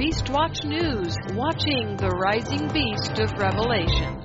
[0.00, 4.24] Beastwatch News, watching the rising beast of Revelation.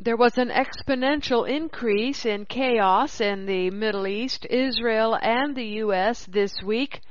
[0.00, 6.26] There was an exponential increase in chaos in the Middle East, Israel, and the U.S.
[6.26, 7.02] this week.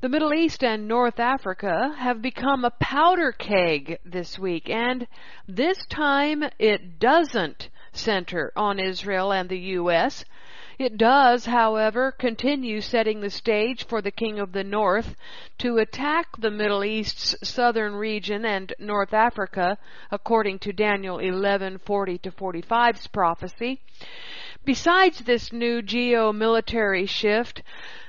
[0.00, 5.08] The Middle East and North Africa have become a powder keg this week, and
[5.48, 10.24] this time it doesn't center on Israel and the U.S.
[10.80, 15.14] It does, however, continue setting the stage for the King of the North
[15.58, 19.76] to attack the Middle East's southern region and North Africa,
[20.10, 23.82] according to Daniel 11:40 to 45's prophecy.
[24.64, 27.62] Besides this new geo-military shift,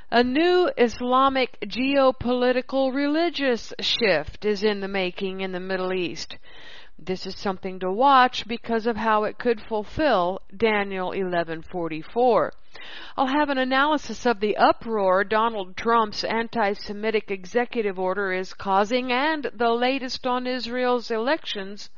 [0.09, 6.37] a new Islamic geopolitical religious shift is in the making in the Middle East.
[7.03, 12.51] This is something to watch because of how it could fulfill Daniel 11:44.
[13.17, 19.49] I'll have an analysis of the uproar Donald Trump's anti-Semitic executive order is causing and
[19.51, 21.89] the latest on Israel's elections,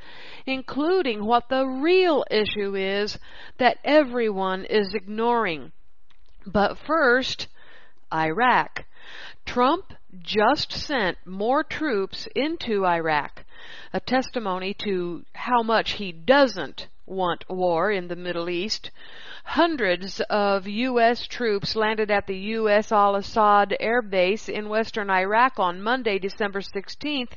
[0.45, 3.19] including what the real issue is
[3.57, 5.73] that everyone is ignoring.
[6.45, 7.49] But first,
[8.13, 8.85] Iraq.
[9.45, 13.42] Trump just sent more troops into Iraq,
[13.93, 18.91] a testimony to how much he doesn't want war in the Middle East.
[19.43, 21.27] Hundreds of U.S.
[21.27, 22.93] troops landed at the U.S.
[22.93, 27.31] al-Assad air base in western Iraq on Monday, December 16th,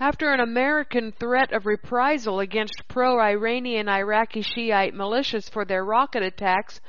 [0.00, 6.80] after an American threat of reprisal against pro-Iranian Iraqi Shiite militias for their rocket attacks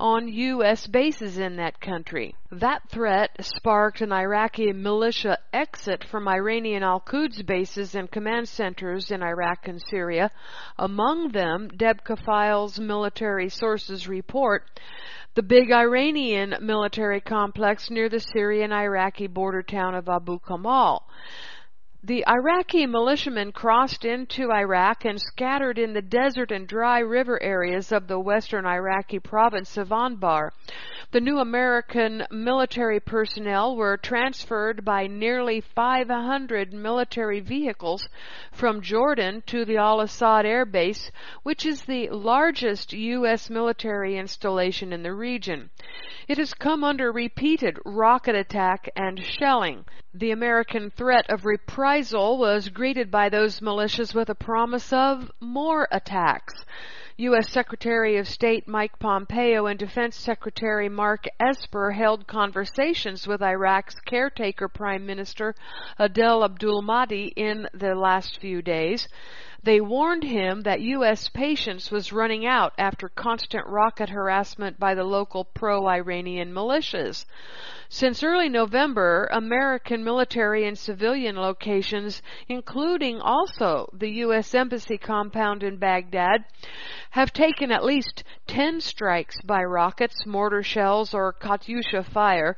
[0.00, 0.86] on U.S.
[0.86, 2.34] bases in that country.
[2.52, 9.10] That threat sparked an Iraqi militia exit from Iranian Al Quds bases and command centers
[9.10, 10.30] in Iraq and Syria.
[10.78, 14.64] Among them, Debka Files military sources report
[15.34, 21.06] the big Iranian military complex near the Syrian Iraqi border town of Abu Kamal.
[22.04, 27.90] The Iraqi militiamen crossed into Iraq and scattered in the desert and dry river areas
[27.90, 30.52] of the western Iraqi province of Anbar.
[31.10, 38.08] The new American military personnel were transferred by nearly 500 military vehicles
[38.52, 41.10] from Jordan to the Al Assad Air Base,
[41.42, 43.50] which is the largest U.S.
[43.50, 45.70] military installation in the region.
[46.28, 49.84] It has come under repeated rocket attack and shelling.
[50.14, 55.88] The American threat of reprisal was greeted by those militias with a promise of more
[55.90, 56.52] attacks.
[57.16, 57.50] U.S.
[57.50, 64.68] Secretary of State Mike Pompeo and Defense Secretary Mark Esper held conversations with Iraq's caretaker
[64.68, 65.54] Prime Minister
[65.98, 69.08] Adel Abdul Mahdi in the last few days.
[69.64, 71.28] They warned him that U.S.
[71.28, 77.26] patience was running out after constant rocket harassment by the local pro-Iranian militias.
[77.88, 84.54] Since early November, American military and civilian locations, including also the U.S.
[84.54, 86.44] Embassy compound in Baghdad,
[87.10, 92.56] have taken at least 10 strikes by rockets, mortar shells, or Katyusha fire.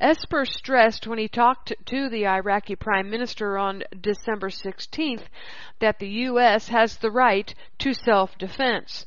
[0.00, 5.24] Esper stressed when he talked to the Iraqi Prime Minister on December 16th
[5.80, 6.68] that the U.S.
[6.68, 9.06] has the right to self-defense.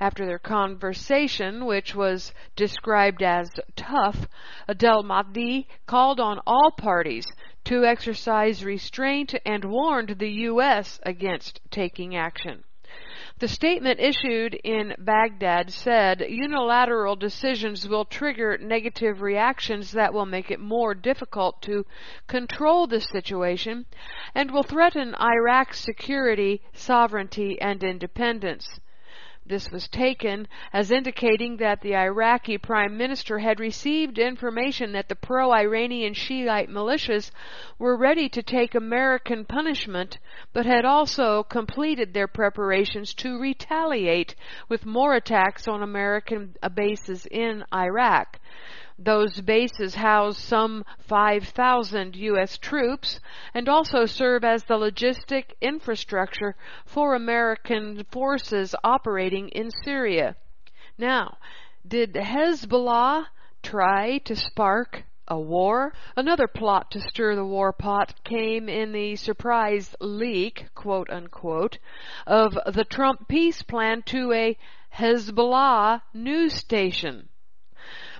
[0.00, 4.26] After their conversation, which was described as tough,
[4.66, 7.26] Adel Mahdi called on all parties
[7.64, 11.00] to exercise restraint and warned the U.S.
[11.02, 12.64] against taking action.
[13.38, 20.50] The statement issued in Baghdad said unilateral decisions will trigger negative reactions that will make
[20.50, 21.84] it more difficult to
[22.28, 23.84] control the situation
[24.34, 28.80] and will threaten Iraq's security, sovereignty, and independence.
[29.50, 35.16] This was taken as indicating that the Iraqi prime minister had received information that the
[35.16, 37.32] pro-Iranian Shiite militias
[37.76, 40.18] were ready to take American punishment,
[40.52, 44.36] but had also completed their preparations to retaliate
[44.68, 48.38] with more attacks on American bases in Iraq.
[49.02, 52.58] Those bases house some 5,000 U.S.
[52.58, 53.18] troops
[53.54, 56.54] and also serve as the logistic infrastructure
[56.84, 60.36] for American forces operating in Syria.
[60.98, 61.38] Now,
[61.88, 63.28] did Hezbollah
[63.62, 65.94] try to spark a war?
[66.14, 71.78] Another plot to stir the war pot came in the surprise leak, quote unquote,
[72.26, 74.58] of the Trump peace plan to a
[74.90, 77.29] Hezbollah news station.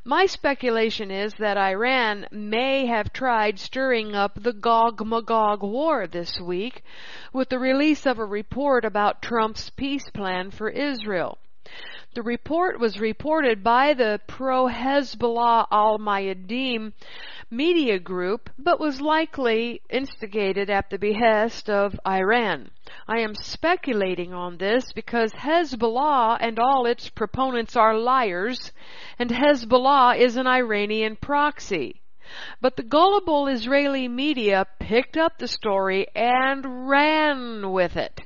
[0.05, 6.41] My speculation is that Iran may have tried stirring up the Gog Magog war this
[6.41, 6.83] week
[7.35, 11.37] with the release of a report about Trump's peace plan for Israel.
[12.15, 16.95] The report was reported by the pro Hezbollah al Mayadeen,
[17.51, 22.71] media group, but was likely instigated at the behest of Iran.
[23.09, 28.73] I am speculating on this because Hezbollah and all its proponents are liars,
[29.19, 32.01] and Hezbollah is an Iranian proxy.
[32.61, 38.21] But the gullible Israeli media picked up the story and ran with it.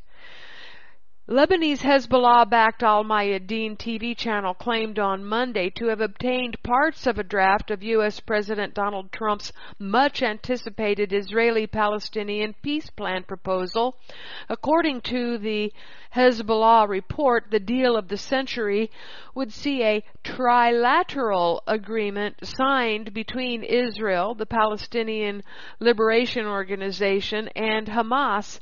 [1.26, 7.22] Lebanese Hezbollah-backed Al Mayadeen TV channel claimed on Monday to have obtained parts of a
[7.22, 8.20] draft of U.S.
[8.20, 13.96] President Donald Trump's much anticipated Israeli-Palestinian peace plan proposal.
[14.50, 15.72] According to the
[16.14, 18.90] Hezbollah report, the deal of the century
[19.34, 25.42] would see a trilateral agreement signed between Israel, the Palestinian
[25.80, 28.60] Liberation Organization, and Hamas,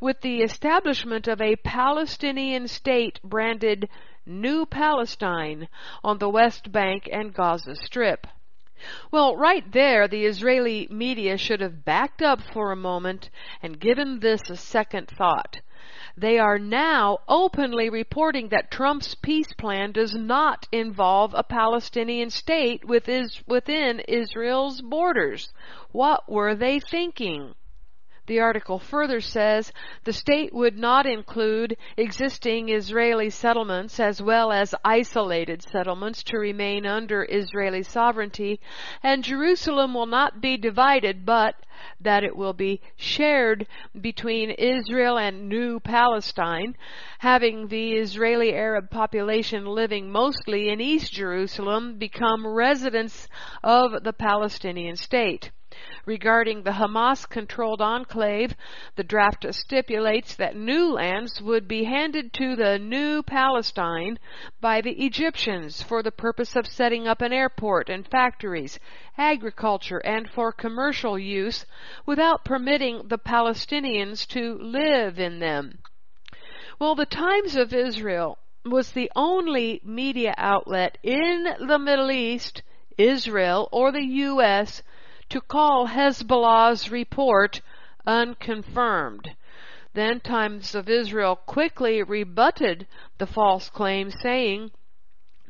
[0.00, 3.88] with the establishment of a Palestinian state branded
[4.26, 5.68] New Palestine
[6.04, 8.26] on the West Bank and Gaza Strip.
[9.10, 13.28] Well, right there, the Israeli media should have backed up for a moment
[13.62, 15.60] and given this a second thought.
[16.16, 22.84] They are now openly reporting that Trump's peace plan does not involve a Palestinian state
[22.84, 25.52] within Israel's borders.
[25.92, 27.54] What were they thinking?
[28.30, 29.72] The article further says
[30.04, 36.86] the state would not include existing Israeli settlements as well as isolated settlements to remain
[36.86, 38.60] under Israeli sovereignty,
[39.02, 41.56] and Jerusalem will not be divided, but
[42.00, 43.66] that it will be shared
[44.00, 46.76] between Israel and New Palestine,
[47.18, 53.26] having the Israeli Arab population living mostly in East Jerusalem become residents
[53.64, 55.50] of the Palestinian state.
[56.04, 58.54] Regarding the Hamas controlled enclave,
[58.96, 64.18] the draft stipulates that new lands would be handed to the new Palestine
[64.60, 68.78] by the Egyptians for the purpose of setting up an airport and factories,
[69.16, 71.64] agriculture, and for commercial use
[72.04, 75.78] without permitting the Palestinians to live in them.
[76.78, 78.36] Well, the Times of Israel
[78.66, 82.60] was the only media outlet in the Middle East,
[82.98, 84.82] Israel, or the U.S
[85.30, 87.60] to call Hezbollah's report
[88.06, 89.34] unconfirmed.
[89.94, 92.86] Then Times of Israel quickly rebutted
[93.18, 94.70] the false claim, saying,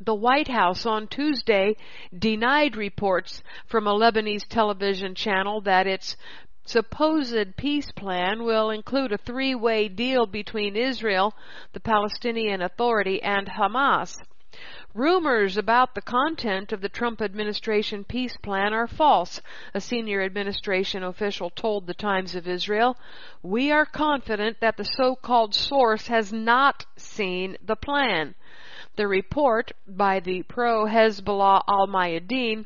[0.03, 1.75] the White House on Tuesday
[2.17, 6.17] denied reports from a Lebanese television channel that its
[6.65, 11.35] supposed peace plan will include a three-way deal between Israel,
[11.73, 14.15] the Palestinian Authority, and Hamas.
[14.93, 19.41] Rumors about the content of the Trump administration peace plan are false,
[19.73, 22.97] a senior administration official told the Times of Israel.
[23.41, 28.35] We are confident that the so-called source has not seen the plan.
[28.97, 32.65] The report by the pro-Hezbollah al-Mayadeen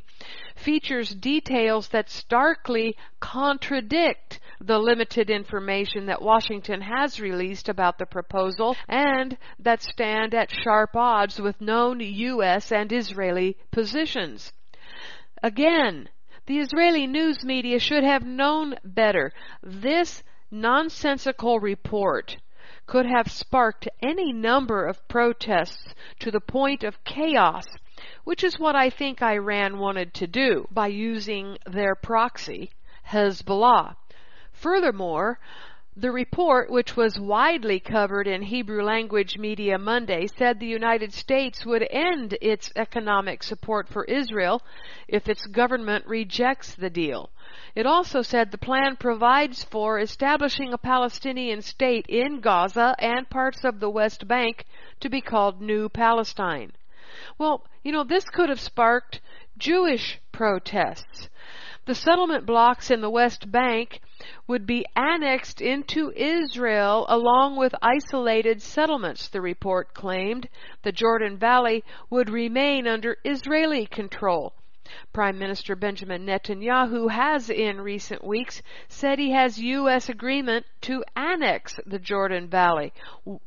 [0.55, 8.75] features details that starkly contradict the limited information that Washington has released about the proposal
[8.89, 12.71] and that stand at sharp odds with known U.S.
[12.71, 14.51] and Israeli positions.
[15.43, 16.09] Again,
[16.47, 19.31] the Israeli news media should have known better.
[19.61, 22.37] This nonsensical report
[22.87, 27.65] could have sparked any number of protests to the point of chaos,
[28.23, 32.71] which is what I think Iran wanted to do by using their proxy,
[33.09, 33.95] Hezbollah.
[34.55, 35.39] Furthermore,
[35.97, 41.65] the report, which was widely covered in Hebrew language media Monday, said the United States
[41.65, 44.61] would end its economic support for Israel
[45.07, 47.29] if its government rejects the deal.
[47.75, 53.63] It also said the plan provides for establishing a Palestinian state in Gaza and parts
[53.63, 54.65] of the West Bank
[54.99, 56.73] to be called New Palestine.
[57.37, 59.21] Well, you know, this could have sparked
[59.57, 61.29] Jewish protests.
[61.85, 64.01] The settlement blocks in the West Bank
[64.47, 70.49] would be annexed into Israel along with isolated settlements, the report claimed.
[70.81, 74.53] The Jordan Valley would remain under Israeli control.
[75.13, 80.09] Prime Minister Benjamin Netanyahu has in recent weeks said he has U.S.
[80.09, 82.93] agreement to annex the Jordan Valley.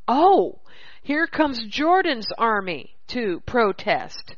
[0.06, 0.60] Oh,
[1.02, 4.36] here comes Jordan's army to protest.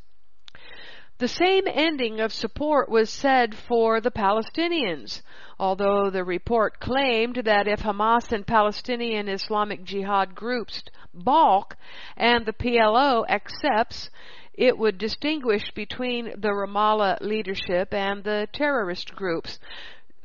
[1.20, 5.20] The same ending of support was said for the Palestinians,
[5.58, 11.76] although the report claimed that if Hamas and Palestinian Islamic Jihad groups balk
[12.16, 14.08] and the PLO accepts,
[14.54, 19.58] it would distinguish between the Ramallah leadership and the terrorist groups,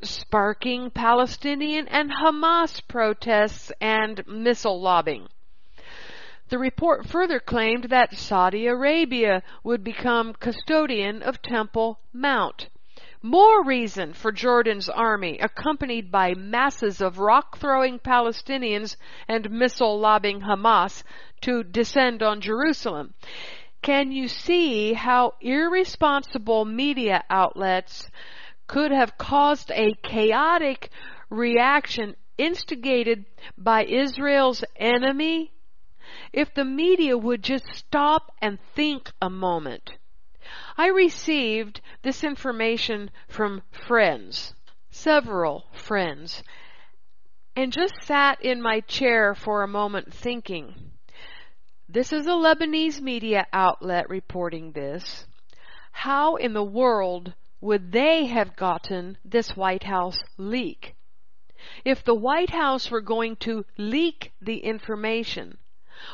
[0.02, 5.28] sparking Palestinian and Hamas protests and missile lobbing.
[6.50, 12.70] The report further claimed that Saudi Arabia would become custodian of Temple Mount.
[13.24, 18.96] More reason for Jordan's army, accompanied by masses of rock throwing Palestinians
[19.28, 21.02] and missile lobbing Hamas,
[21.42, 23.16] to descend on Jerusalem.
[23.82, 28.08] Can you see how irresponsible media outlets
[28.68, 30.92] could have caused a chaotic
[31.32, 33.26] reaction instigated
[33.58, 35.52] by Israel's enemy?
[36.36, 39.94] If the media would just stop and think a moment.
[40.76, 44.54] I received this information from friends,
[44.90, 46.44] several friends,
[47.56, 50.92] and just sat in my chair for a moment thinking.
[51.88, 55.26] This is a Lebanese media outlet reporting this.
[55.94, 60.98] How in the world would they have gotten this White House leak?
[61.86, 65.58] If the White House were going to leak the information,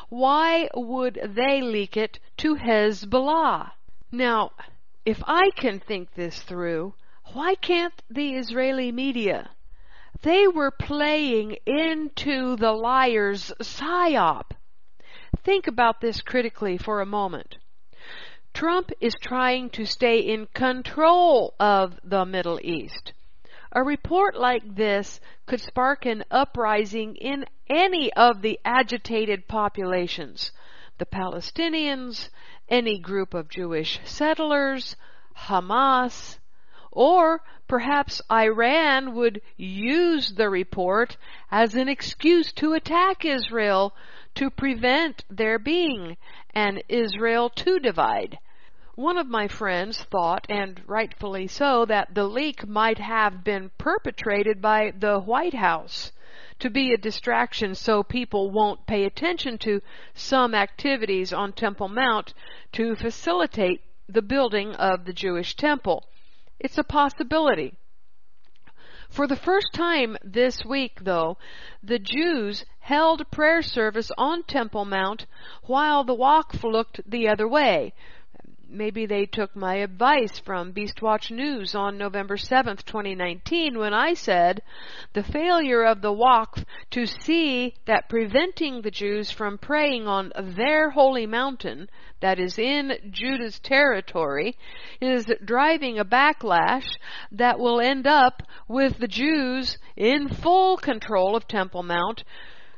[0.10, 3.72] why would they leak it to Hezbollah?
[4.12, 4.52] Now,
[5.06, 6.94] if I can think this through,
[7.34, 9.52] why can't the Israeli media?
[10.22, 14.52] They were playing into the liar's psyop.
[15.44, 17.58] Think about this critically for a moment.
[18.54, 23.14] Trump is trying to stay in control of the Middle East.
[23.74, 30.52] A report like this could spark an uprising in any of the agitated populations
[30.98, 32.30] the Palestinians,
[32.68, 34.98] any group of Jewish settlers,
[35.48, 36.38] Hamas,
[36.92, 41.16] or perhaps Iran would use the report
[41.50, 43.96] as an excuse to attack Israel
[44.36, 46.18] to prevent there being
[46.54, 48.38] an Israel to divide.
[48.96, 54.62] One of my friends thought, and rightfully so, that the leak might have been perpetrated
[54.62, 56.12] by the White House
[56.60, 59.82] to be a distraction so people won't pay attention to
[60.14, 62.34] some activities on Temple Mount
[62.74, 66.04] to facilitate the building of the Jewish temple.
[66.60, 67.74] It's a possibility.
[69.10, 71.38] For the first time this week, though,
[71.82, 75.28] the Jews held prayer service on Temple Mount
[75.64, 77.94] while the Waqf looked the other way.
[78.74, 84.62] Maybe they took my advice from Beastwatch News on November 7th, 2019, when I said
[85.12, 90.92] the failure of the Waqf to see that preventing the Jews from praying on their
[90.92, 91.90] holy mountain,
[92.22, 94.56] that is in Judah's territory,
[95.02, 96.88] is driving a backlash
[97.34, 102.24] that will end up with the Jews in full control of Temple Mount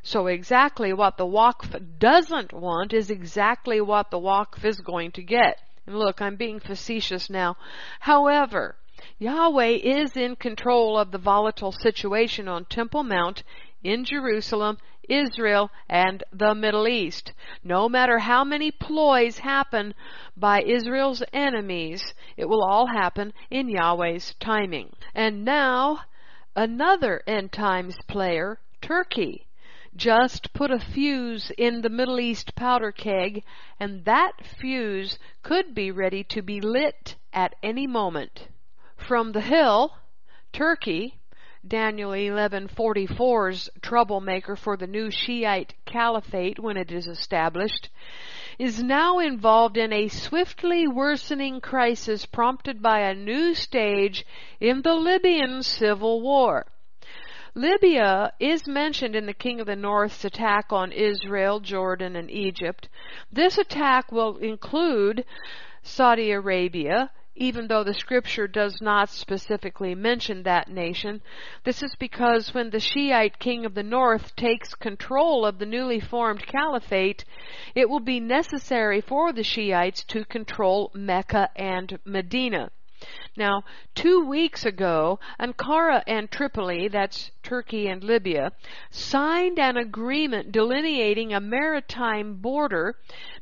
[0.02, 5.22] so exactly what the Waqf doesn't want is exactly what the Waqf is going to
[5.22, 5.60] get.
[5.86, 7.58] And look, I'm being facetious now.
[8.00, 8.76] However,
[9.20, 13.44] Yahweh is in control of the volatile situation on Temple Mount
[13.84, 14.78] in Jerusalem,
[15.10, 17.34] Israel, and the Middle East.
[17.64, 19.94] No matter how many ploys happen
[20.38, 24.96] by Israel's enemies, it will all happen in Yahweh's timing.
[25.14, 26.04] And now,
[26.56, 29.48] another end times player, Turkey.
[29.96, 33.44] Just put a fuse in the Middle East powder keg,
[33.80, 38.48] and that fuse could be ready to be lit at any moment.
[38.98, 39.94] From the hill,
[40.52, 41.20] Turkey,
[41.66, 47.90] Daniel 11:44's troublemaker for the new Shiite caliphate when it is established,
[48.58, 54.26] is now involved in a swiftly worsening crisis prompted by a new stage
[54.60, 56.66] in the Libyan civil war.
[57.56, 62.90] Libya is mentioned in the King of the North's attack on Israel, Jordan, and Egypt.
[63.32, 65.24] This attack will include
[65.84, 71.22] Saudi Arabia, even though the scripture does not specifically mention that nation.
[71.64, 76.00] This is because when the Shiite king of the north takes control of the newly
[76.00, 77.24] formed caliphate,
[77.76, 82.72] it will be necessary for the Shiites to control Mecca and Medina.
[83.36, 83.64] Now,
[83.96, 88.52] two weeks ago, Ankara and Tripoli, that's Turkey and Libya,
[88.92, 92.96] signed an agreement delineating a maritime border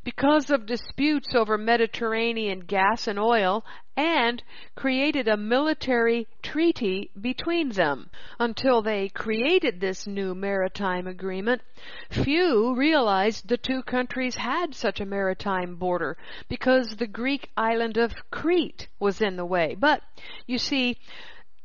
[0.04, 3.64] because of disputes over Mediterranean gas and oil
[3.98, 4.44] and
[4.76, 8.10] created a military treaty between them.
[8.40, 11.62] Until they created this new maritime agreement,
[12.10, 16.18] few realized the two countries had such a maritime border
[16.48, 19.76] because the Greek island of Crete was in the way.
[19.78, 20.02] But,
[20.48, 20.98] you see,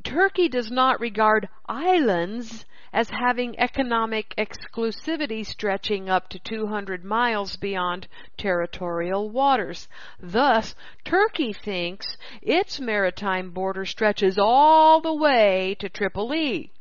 [0.05, 2.65] Turkey does not regard islands
[2.97, 9.87] as having economic exclusivity stretching up to 200 miles beyond territorial waters.
[10.19, 10.75] Thus,
[11.05, 16.73] Turkey thinks its maritime border stretches all the way to Tripoli.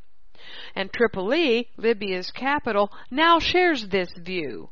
[0.78, 4.68] And Tripoli, Libya's capital, now shares this view.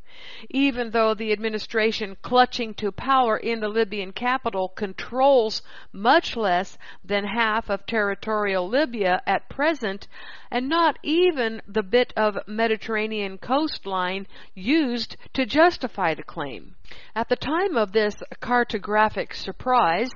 [0.50, 5.62] Even though the administration clutching to power in the Libyan capital controls
[5.94, 10.06] much less than half of territorial Libya at present,
[10.50, 16.74] and not even the bit of Mediterranean coastline used to justify the claim.
[17.16, 20.10] At the time of this cartographic surprise,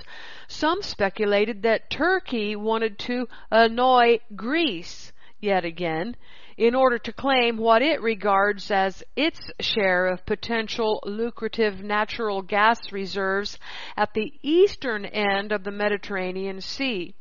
[0.49, 6.17] some speculated that Turkey wanted to annoy Greece yet again
[6.57, 12.93] in order to claim what it regards as its share of potential lucrative natural gas
[12.93, 13.59] reserves
[13.97, 17.15] at the eastern end of the Mediterranean Sea.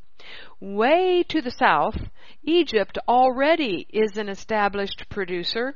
[0.59, 2.09] Way to the south,
[2.41, 5.75] Egypt already is an established producer.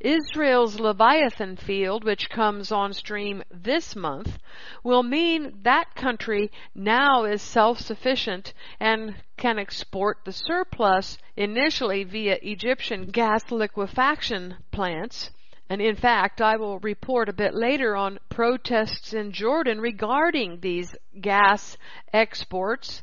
[0.00, 4.38] Israel's Leviathan field, which comes on stream this month,
[4.82, 13.10] will mean that country now is self-sufficient and can export the surplus initially via Egyptian
[13.10, 15.32] gas liquefaction plants.
[15.68, 20.96] And in fact, I will report a bit later on protests in Jordan regarding these
[21.20, 21.76] gas
[22.14, 23.02] exports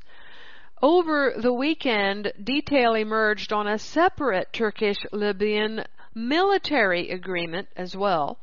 [0.81, 5.83] over the weekend, detail emerged on a separate Turkish-Libyan
[6.15, 8.39] military agreement as well.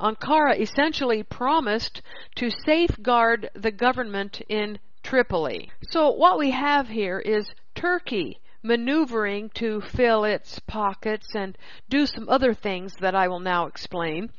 [0.00, 2.02] Ankara essentially promised
[2.36, 5.70] to safeguard the government in Tripoli.
[5.90, 11.56] So what we have here is Turkey maneuvering to fill its pockets and
[11.88, 14.30] do some other things that I will now explain.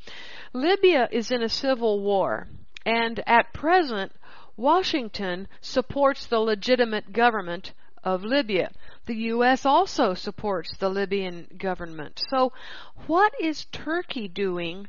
[0.52, 2.48] Libya is in a civil war,
[2.86, 4.12] and at present
[4.56, 7.72] Washington supports the legitimate government
[8.04, 8.70] of Libya.
[9.06, 9.64] The U.S.
[9.64, 12.22] also supports the Libyan government.
[12.28, 12.52] So
[13.06, 14.88] what is Turkey doing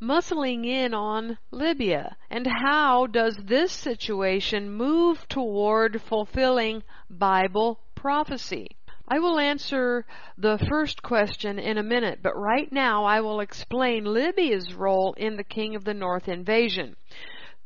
[0.00, 2.16] muscling in on Libya?
[2.30, 8.76] And how does this situation move toward fulfilling Bible prophecy?
[9.06, 10.06] I will answer
[10.38, 15.36] the first question in a minute, but right now I will explain Libya's role in
[15.36, 16.96] the King of the North invasion.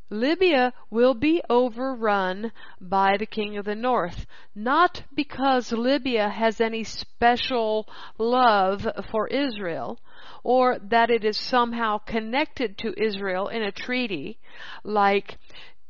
[0.09, 6.85] Libya will be overrun by the king of the north, not because Libya has any
[6.85, 9.99] special love for Israel,
[10.45, 14.39] or that it is somehow connected to Israel in a treaty
[14.85, 15.39] like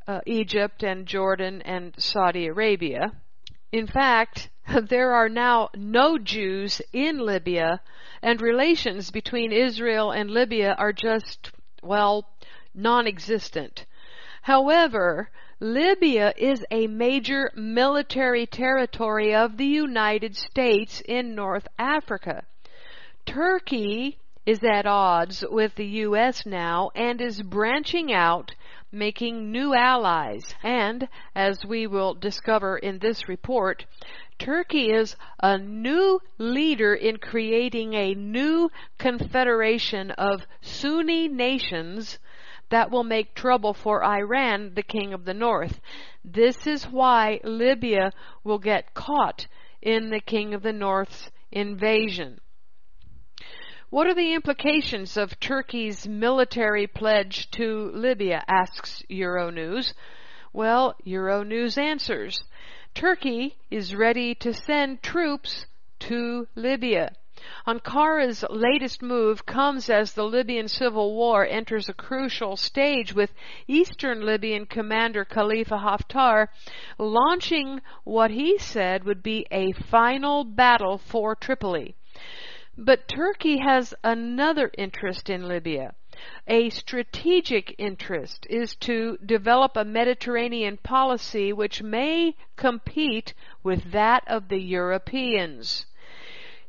[0.08, 3.12] uh, Egypt and Jordan and Saudi Arabia.
[3.70, 4.48] In fact,
[4.82, 7.82] there are now no Jews in Libya,
[8.22, 11.50] and relations between Israel and Libya are just,
[11.82, 12.26] well,
[12.74, 13.84] non-existent.
[14.46, 15.28] However,
[15.58, 22.44] Libya is a major military territory of the United States in North Africa.
[23.24, 26.46] Turkey is at odds with the U.S.
[26.46, 28.54] now and is branching out,
[28.92, 30.54] making new allies.
[30.62, 33.84] And, as we will discover in this report,
[34.38, 42.20] Turkey is a new leader in creating a new confederation of Sunni nations
[42.70, 45.80] that will make trouble for Iran, the king of the north.
[46.24, 48.12] This is why Libya
[48.44, 49.46] will get caught
[49.80, 52.40] in the king of the north's invasion.
[53.88, 58.42] What are the implications of Turkey's military pledge to Libya?
[58.48, 59.92] asks Euronews.
[60.52, 62.42] Well, Euronews answers.
[62.94, 65.66] Turkey is ready to send troops
[66.00, 67.12] to Libya.
[67.66, 73.34] Ankara's latest move comes as the Libyan civil war enters a crucial stage with
[73.68, 76.48] Eastern Libyan commander Khalifa Haftar
[76.96, 81.94] launching what he said would be a final battle for Tripoli.
[82.78, 85.94] But Turkey has another interest in Libya.
[86.46, 94.48] A strategic interest is to develop a Mediterranean policy which may compete with that of
[94.48, 95.84] the Europeans.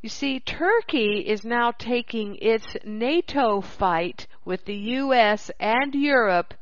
[0.08, 5.52] You see, Turkey is now taking its NATO fight with the U.S.
[5.60, 6.54] and Europe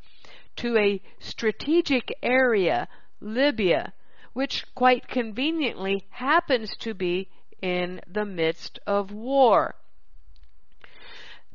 [0.55, 2.87] to a strategic area,
[3.21, 3.93] Libya,
[4.33, 7.29] which quite conveniently happens to be
[7.61, 9.75] in the midst of war.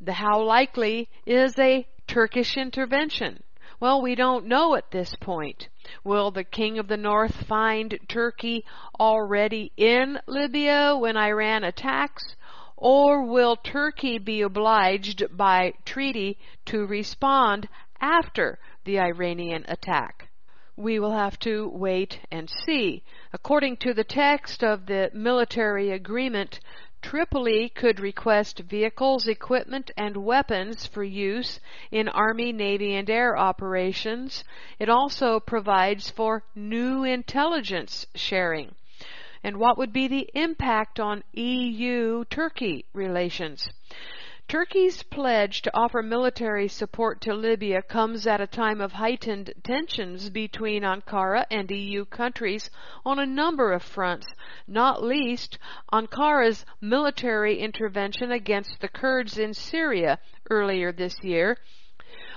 [0.00, 3.42] The how likely is a Turkish intervention?
[3.80, 5.69] Well, we don't know at this point.
[6.04, 8.64] Will the king of the north find Turkey
[8.98, 12.36] already in Libya when Iran attacks?
[12.76, 17.68] Or will Turkey be obliged by treaty to respond
[18.00, 20.28] after the Iranian attack?
[20.76, 23.02] We will have to wait and see.
[23.32, 26.60] According to the text of the military agreement,
[27.02, 31.58] Tripoli could request vehicles, equipment, and weapons for use
[31.90, 34.44] in Army, Navy, and air operations.
[34.78, 38.74] It also provides for new intelligence sharing.
[39.42, 43.68] And what would be the impact on EU Turkey relations?
[44.50, 50.28] Turkey's pledge to offer military support to Libya comes at a time of heightened tensions
[50.28, 52.68] between Ankara and EU countries
[53.06, 54.26] on a number of fronts,
[54.66, 55.56] not least
[55.92, 60.18] Ankara's military intervention against the Kurds in Syria
[60.50, 61.56] earlier this year.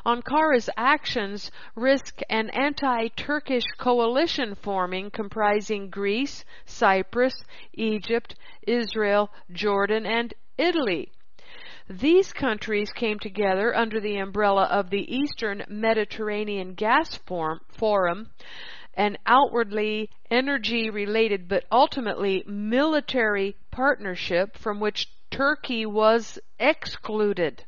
[0.06, 8.36] Ankara's actions risk an anti-Turkish coalition forming comprising Greece, Cyprus, Egypt,
[8.68, 11.12] Israel, Jordan, and Italy.
[11.90, 18.32] These countries came together under the umbrella of the Eastern Mediterranean Gas Forum,
[18.94, 27.66] an outwardly energy related but ultimately military partnership from which Turkey was excluded.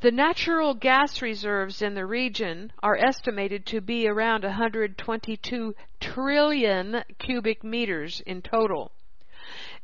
[0.00, 7.62] The natural gas reserves in the region are estimated to be around 122 trillion cubic
[7.62, 8.90] meters in total.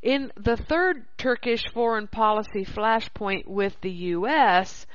[0.01, 4.87] In the third Turkish foreign policy flashpoint with the U.S.,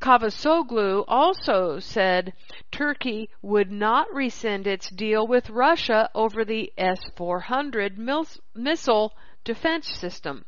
[0.00, 2.32] Cavusoglu also said
[2.72, 10.44] Turkey would not rescind its deal with Russia over the S-400 missile defense system.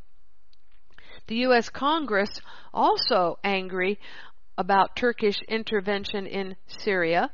[1.28, 1.68] The U.S.
[1.68, 2.40] Congress
[2.74, 4.00] also angry
[4.58, 7.30] about Turkish intervention in Syria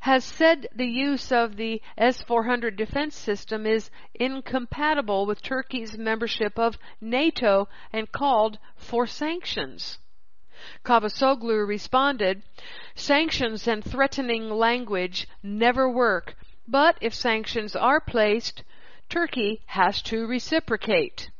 [0.00, 6.78] has said the use of the S-400 defense system is incompatible with Turkey's membership of
[7.00, 9.98] NATO and called for sanctions.
[10.84, 12.42] Cavusoglu responded,
[12.94, 18.62] sanctions and threatening language never work, but if sanctions are placed,
[19.08, 21.30] Turkey has to reciprocate.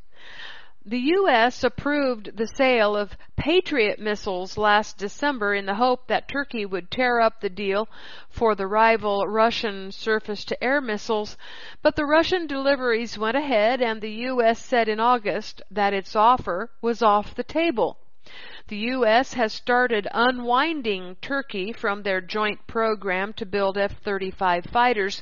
[0.87, 1.63] The U.S.
[1.63, 7.19] approved the sale of Patriot missiles last December in the hope that Turkey would tear
[7.19, 7.89] up the deal
[8.29, 11.37] for the rival Russian surface to air missiles,
[11.81, 14.63] but the Russian deliveries went ahead and the U.S.
[14.63, 17.97] said in August that its offer was off the table.
[18.69, 19.35] The U.S.
[19.35, 25.21] has started unwinding Turkey from their joint program to build F-35 fighters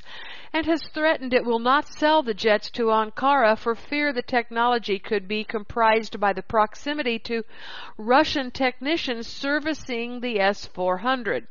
[0.53, 4.99] and has threatened it will not sell the jets to Ankara for fear the technology
[4.99, 7.43] could be comprised by the proximity to
[7.97, 11.47] Russian technicians servicing the S-400.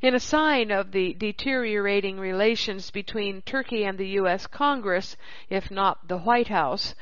[0.00, 4.46] In a sign of the deteriorating relations between Turkey and the U.S.
[4.46, 5.16] Congress,
[5.50, 6.94] if not the White House,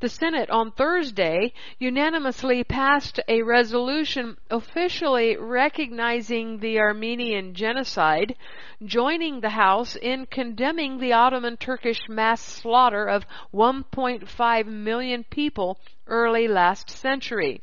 [0.00, 8.36] the Senate on Thursday unanimously passed a resolution officially recognizing the Armenian genocide,
[8.84, 16.46] joining the House in condemning the Ottoman Turkish mass slaughter of 1.5 million people early
[16.46, 17.62] last century.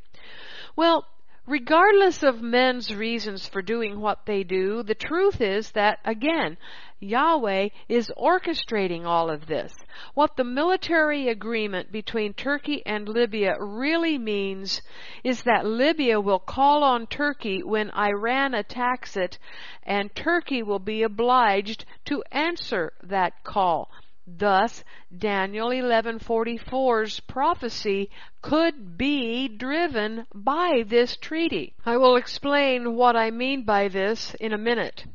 [0.75, 1.05] Well,
[1.49, 6.55] regardless of men's reasons for doing what they do, the truth is that, again,
[6.99, 9.73] Yahweh is orchestrating all of this.
[10.13, 14.81] What the military agreement between Turkey and Libya really means
[15.23, 19.39] is that Libya will call on Turkey when Iran attacks it,
[19.83, 23.89] and Turkey will be obliged to answer that call.
[24.37, 24.83] Thus,
[25.17, 28.11] Daniel 11:44's prophecy
[28.43, 31.73] could be driven by this treaty.
[31.83, 35.05] I will explain what I mean by this in a minute.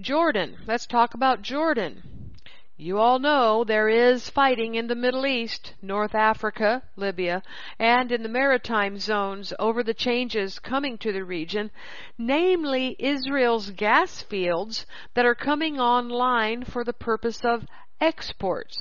[0.00, 0.58] Jordan.
[0.66, 2.32] Let's talk about Jordan.
[2.76, 7.42] You all know there is fighting in the Middle East, North Africa, Libya,
[7.78, 11.70] and in the maritime zones over the changes coming to the region,
[12.18, 17.64] namely Israel's gas fields that are coming online for the purpose of
[18.04, 18.76] exports.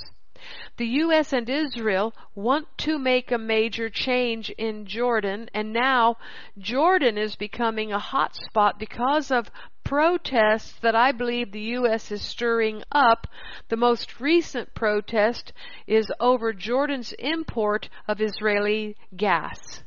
[0.76, 1.32] The U.S.
[1.32, 6.18] and Israel want to make a major change in Jordan, and now
[6.58, 9.50] Jordan is becoming a hot spot because of
[9.86, 12.12] protests that I believe the U.S.
[12.12, 13.28] is stirring up.
[13.70, 15.54] The most recent protest
[15.88, 19.84] is over Jordan's import of Israeli gas.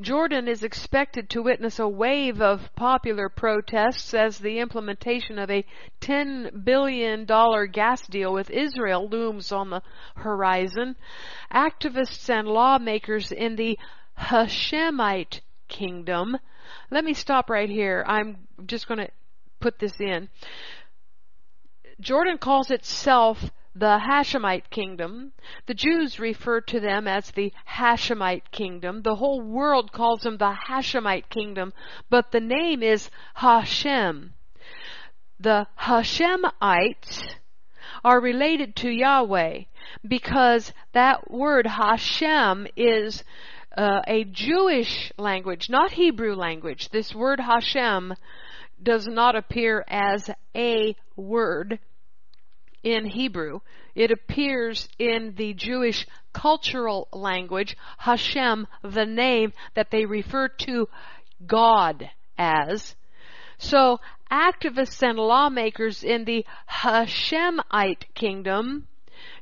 [0.00, 5.64] Jordan is expected to witness a wave of popular protests as the implementation of a
[6.00, 9.82] $10 billion gas deal with Israel looms on the
[10.16, 10.96] horizon.
[11.52, 13.78] Activists and lawmakers in the
[14.18, 16.36] Hashemite kingdom.
[16.90, 18.04] Let me stop right here.
[18.06, 19.10] I'm just going to
[19.60, 20.28] put this in.
[22.00, 25.32] Jordan calls itself the Hashemite kingdom.
[25.66, 29.02] The Jews refer to them as the Hashemite kingdom.
[29.02, 31.72] The whole world calls them the Hashemite kingdom,
[32.08, 34.34] but the name is Hashem.
[35.38, 37.22] The Hashemites
[38.04, 39.62] are related to Yahweh
[40.06, 43.24] because that word Hashem is
[43.76, 46.90] uh, a Jewish language, not Hebrew language.
[46.90, 48.14] This word Hashem
[48.82, 51.78] does not appear as a word
[52.82, 53.60] in Hebrew.
[53.94, 60.88] It appears in the Jewish cultural language, Hashem, the name that they refer to
[61.46, 62.94] God as.
[63.58, 68.86] So activists and lawmakers in the Hashemite kingdom,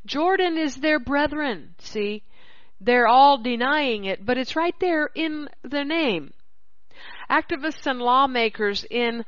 [0.06, 1.74] Jordan is their brethren.
[1.78, 2.22] See,
[2.80, 6.32] they're all denying it, but it's right there in the name.
[7.30, 9.24] Activists and lawmakers in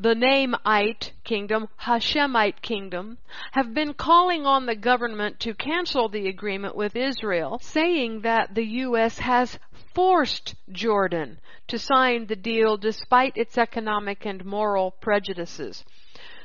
[0.00, 3.18] the Nameite kingdom, Hashemite kingdom,
[3.52, 8.64] have been calling on the government to cancel the agreement with Israel, saying that the
[8.64, 9.18] U.S.
[9.18, 9.58] has
[9.94, 15.84] forced Jordan to sign the deal despite its economic and moral prejudices.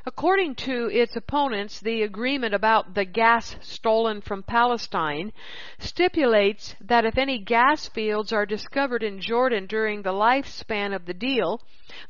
[0.05, 5.31] According to its opponents, the agreement about the gas stolen from Palestine
[5.79, 11.13] stipulates that if any gas fields are discovered in Jordan during the lifespan of the
[11.13, 11.61] deal,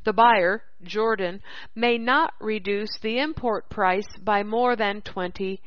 [0.06, 1.44] the buyer, Jordan,
[1.76, 5.60] may not reduce the import price by more than 20%.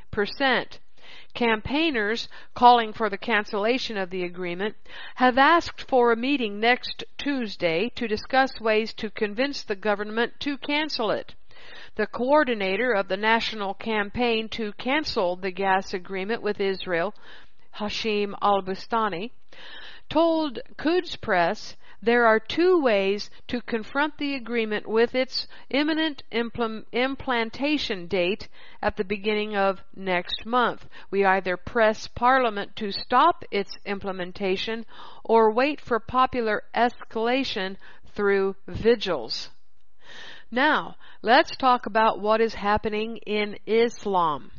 [1.33, 4.75] Campaigners calling for the cancellation of the agreement
[5.15, 10.59] have asked for a meeting next Tuesday to discuss ways to convince the government to
[10.59, 11.37] cancel it.
[11.97, 17.15] The coordinator of the national campaign to cancel the gas agreement with Israel,
[17.77, 19.33] Hashim al-Bustani,
[20.09, 26.85] told Quds Press there are two ways to confront the agreement with its imminent impl-
[26.93, 28.49] implantation date
[28.83, 30.87] at the beginning of next month.
[31.11, 34.87] We either press Parliament to stop its implementation
[35.25, 37.77] or wait for popular escalation
[38.15, 39.51] through vigils.
[40.51, 44.53] Now, let's talk about what is happening in Islam.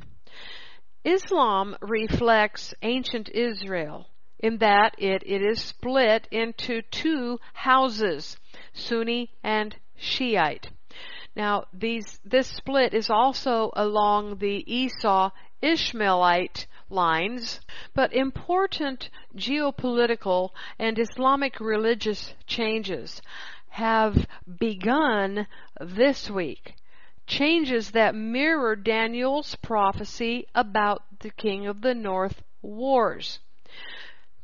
[1.05, 4.07] Islam reflects ancient Israel
[4.39, 8.37] in that it, it is split into two houses,
[8.73, 10.69] Sunni and Shiite.
[11.35, 17.61] Now, these, this split is also along the Esau Ishmaelite lines,
[17.93, 23.21] but important geopolitical and Islamic religious changes
[23.77, 24.25] have
[24.59, 25.45] begun
[25.79, 26.73] this week.
[27.27, 33.37] Changes that mirror Daniel's prophecy about the king of the north wars.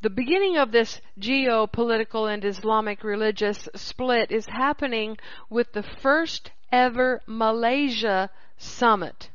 [0.02, 5.18] The beginning of this geopolitical and Islamic religious split is happening
[5.50, 9.32] with the first ever Malaysia summit.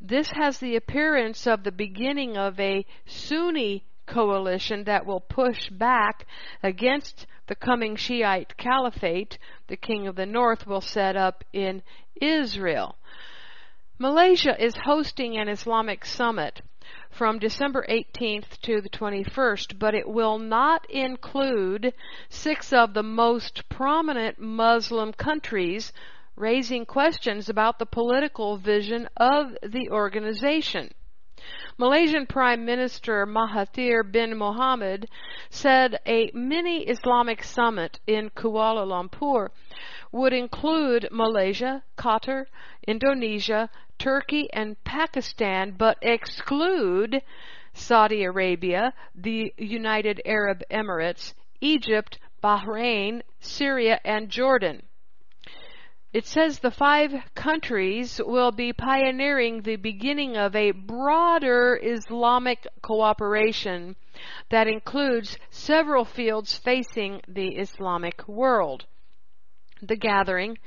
[0.00, 6.26] This has the appearance of the beginning of a Sunni coalition that will push back
[6.60, 9.36] against the coming Shiite caliphate
[9.66, 11.82] the king of the north will set up in
[12.18, 12.96] Israel.
[13.98, 16.62] Malaysia is hosting an Islamic summit
[17.10, 21.92] from December 18th to the 21st, but it will not include
[22.30, 25.92] six of the most prominent Muslim countries
[26.36, 30.90] raising questions about the political vision of the organization.
[31.78, 35.06] Malaysian Prime Minister Mahathir bin Mohamad
[35.50, 39.48] said a mini Islamic summit in Kuala Lumpur
[40.12, 42.46] would include Malaysia, Qatar,
[42.86, 47.22] Indonesia, Turkey, and Pakistan, but exclude
[47.72, 54.82] Saudi Arabia, the United Arab Emirates, Egypt, Bahrain, Syria, and Jordan.
[56.12, 63.96] It says the five countries will be pioneering the beginning of a broader Islamic cooperation
[64.50, 68.84] that includes several fields facing the Islamic world.
[69.80, 70.58] The gathering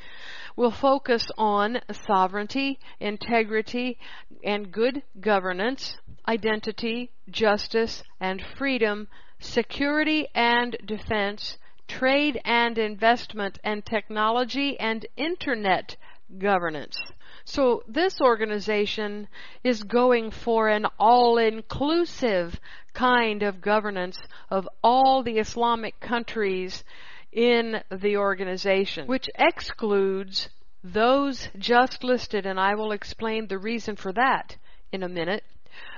[0.55, 3.99] will focus on sovereignty, integrity,
[4.43, 9.07] and good governance, identity, justice, and freedom,
[9.39, 15.95] security and defense, trade and investment, and technology and internet
[16.37, 16.97] governance.
[17.45, 19.27] So this organization
[19.63, 22.59] is going for an all-inclusive
[22.93, 24.17] kind of governance
[24.49, 26.83] of all the Islamic countries
[27.31, 30.49] in the organization, which excludes
[30.83, 34.55] those just listed, and I will explain the reason for that
[34.91, 35.43] in a minute.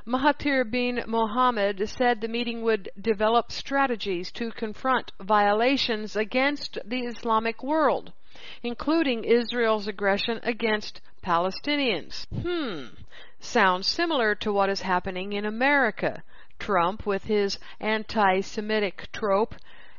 [0.08, 7.62] Mahathir bin Mohamad said the meeting would develop strategies to confront violations against the Islamic
[7.62, 8.12] world,
[8.64, 12.26] including Israel's aggression against Palestinians.
[12.34, 12.96] Hmm,
[13.40, 16.24] sounds similar to what is happening in America.
[16.58, 19.54] Trump, with his anti Semitic trope,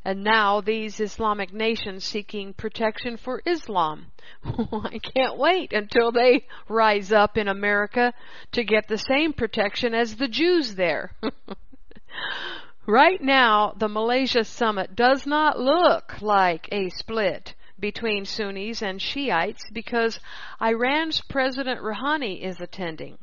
[0.08, 4.06] and now these Islamic nations seeking protection for Islam.
[4.42, 8.14] I can't wait until they rise up in America
[8.52, 11.12] to get the same protection as the Jews there.
[12.86, 19.64] right now, the Malaysia summit does not look like a split between Sunnis and Shiites
[19.74, 20.20] because
[20.58, 23.18] Iran's President Rouhani is attending.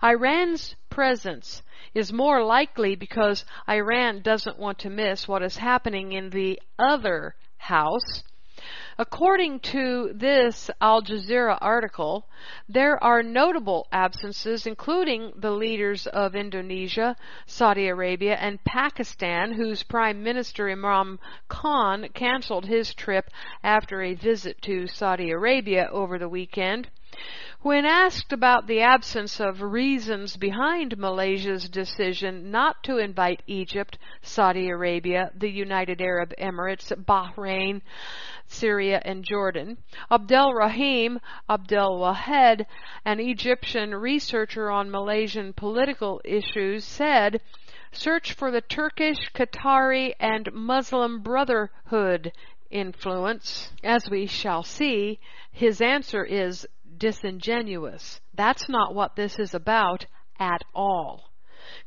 [0.00, 1.62] Iran's presence
[1.94, 7.34] is more likely because Iran doesn't want to miss what is happening in the other
[7.56, 8.22] house.
[8.98, 12.28] According to this Al Jazeera article,
[12.68, 20.22] there are notable absences, including the leaders of Indonesia, Saudi Arabia, and Pakistan, whose Prime
[20.22, 23.30] Minister Imran Khan canceled his trip
[23.62, 26.90] after a visit to Saudi Arabia over the weekend.
[27.62, 34.70] When asked about the absence of reasons behind Malaysia's decision not to invite Egypt, Saudi
[34.70, 37.82] Arabia, the United Arab Emirates, Bahrain,
[38.46, 39.76] Syria, and Jordan,
[40.10, 41.20] Abdel Rahim
[41.50, 42.66] Abdel Wahed,
[43.04, 47.42] an Egyptian researcher on Malaysian political issues, said,
[47.92, 52.32] Search for the Turkish, Qatari, and Muslim Brotherhood
[52.70, 53.70] influence.
[53.84, 55.20] As we shall see,
[55.52, 56.66] his answer is
[57.00, 58.20] disingenuous.
[58.34, 60.06] That's not what this is about
[60.38, 61.32] at all.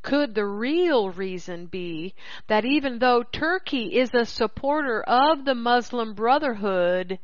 [0.02, 2.14] Could the real reason be
[2.48, 7.20] that even though Turkey is a supporter of the Muslim Brotherhood,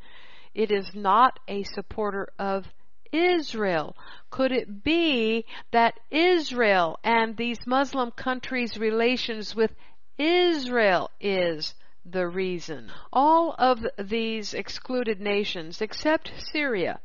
[0.54, 2.66] it is not a supporter of
[3.12, 3.96] Israel?
[4.30, 9.74] Could it be that Israel and these Muslim countries' relations with
[10.16, 11.74] Israel is
[12.04, 12.90] the reason?
[13.12, 17.00] All of these excluded nations, except Syria,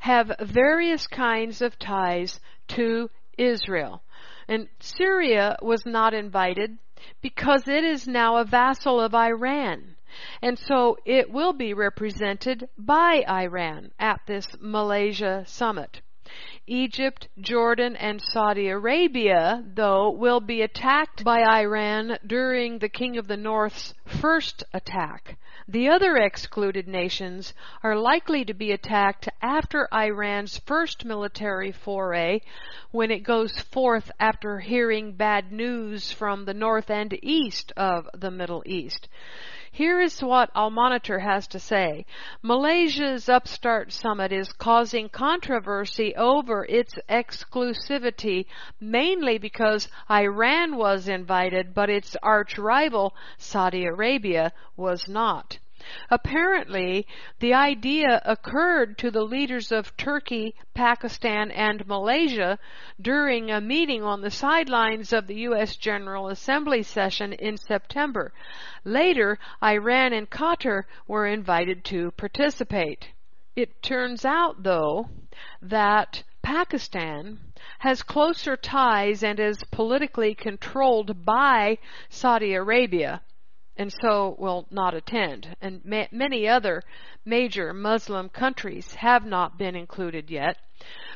[0.00, 4.02] have various kinds of ties to Israel.
[4.48, 6.78] And Syria was not invited
[7.20, 9.96] because it is now a vassal of Iran.
[10.42, 16.02] And so it will be represented by Iran at this Malaysia summit.
[16.66, 23.26] Egypt, Jordan, and Saudi Arabia, though, will be attacked by Iran during the King of
[23.26, 25.36] the North's first attack.
[25.68, 32.40] The other excluded nations are likely to be attacked after Iran's first military foray
[32.90, 38.30] when it goes forth after hearing bad news from the north and east of the
[38.30, 39.08] Middle East.
[39.74, 42.04] Here is what Al Monitor has to say.
[42.42, 48.44] Malaysia's Upstart Summit is causing controversy over its exclusivity
[48.78, 55.58] mainly because Iran was invited but its arch rival Saudi Arabia was not.
[56.10, 57.06] Apparently,
[57.40, 62.58] the idea occurred to the leaders of Turkey, Pakistan, and Malaysia
[63.00, 65.66] during a meeting on the sidelines of the U.N.
[65.80, 68.32] General Assembly session in September.
[68.84, 73.12] Later, Iran and Qatar were invited to participate.
[73.54, 75.08] It turns out, though,
[75.60, 77.38] that Pakistan
[77.78, 83.22] has closer ties and is politically controlled by Saudi Arabia
[83.76, 85.56] and so will not attend.
[85.60, 86.82] And ma- many other
[87.24, 90.58] major Muslim countries have not been included yet.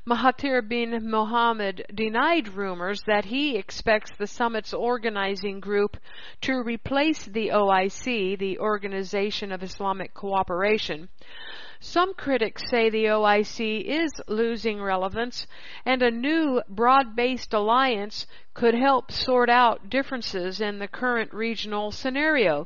[0.09, 5.97] Mahathir bin Mohammed denied rumors that he expects the summit's organizing group
[6.43, 11.09] to replace the OIC, the Organization of Islamic Cooperation.
[11.81, 15.49] Some critics say the OIC is losing relevance
[15.85, 22.65] and a new broad-based alliance could help sort out differences in the current regional scenario.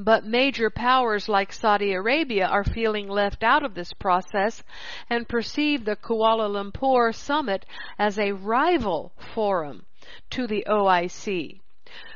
[0.00, 4.62] But major powers like Saudi Arabia are feeling left out of this process
[5.10, 7.66] and perceive the Kuala Lumpur summit
[7.98, 9.86] as a rival forum
[10.30, 11.58] to the OIC.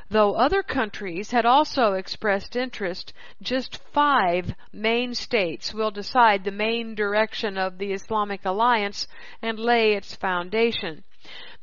[0.09, 6.95] Though other countries had also expressed interest, just five main states will decide the main
[6.95, 9.09] direction of the Islamic alliance
[9.41, 11.03] and lay its foundation.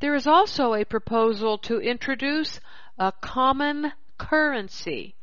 [0.01, 2.60] There is also a proposal to introduce
[2.97, 5.15] a common currency.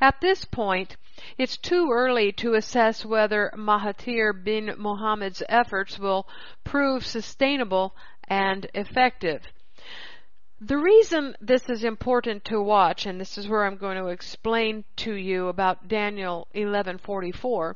[0.00, 0.96] At this point,
[1.38, 6.26] it's too early to assess whether Mahathir bin Mohammed's efforts will
[6.64, 7.94] prove sustainable
[8.28, 9.42] and effective.
[10.60, 14.84] The reason this is important to watch, and this is where I'm going to explain
[14.96, 17.74] to you about Daniel 11:44,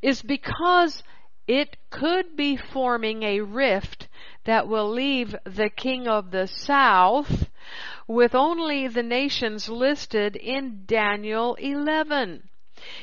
[0.00, 1.02] is because
[1.46, 4.08] it could be forming a rift
[4.44, 7.48] that will leave the king of the south
[8.06, 12.48] with only the nations listed in Daniel 11.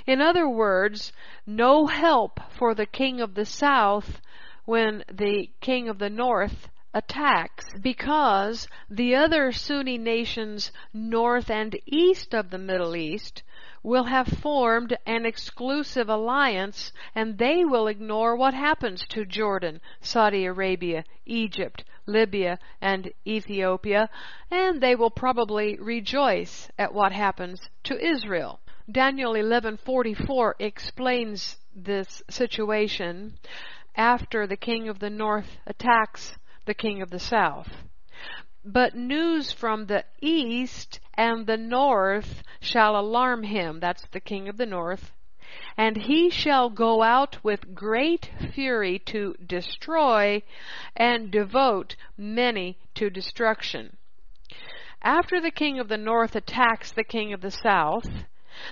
[0.06, 1.12] In other words,
[1.46, 4.22] no help for the king of the south
[4.66, 12.36] when the king of the north attacks because the other Sunni nations north and east
[12.36, 13.44] of the Middle East
[13.84, 20.46] will have formed an exclusive alliance and they will ignore what happens to Jordan, Saudi
[20.46, 24.10] Arabia, Egypt, Libya, and Ethiopia,
[24.50, 28.60] and they will probably rejoice at what happens to Israel.
[28.92, 33.38] Daniel 11:44 explains this situation
[33.96, 37.70] after the king of the north attacks the king of the south.
[38.64, 43.80] But news from the east and the north shall alarm him.
[43.80, 45.12] That's the king of the north.
[45.76, 50.44] And he shall go out with great fury to destroy
[50.96, 53.98] and devote many to destruction.
[55.02, 58.26] After the king of the north attacks the king of the south,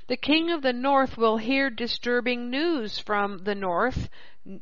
[0.08, 4.10] the king of the north will hear disturbing news from the north,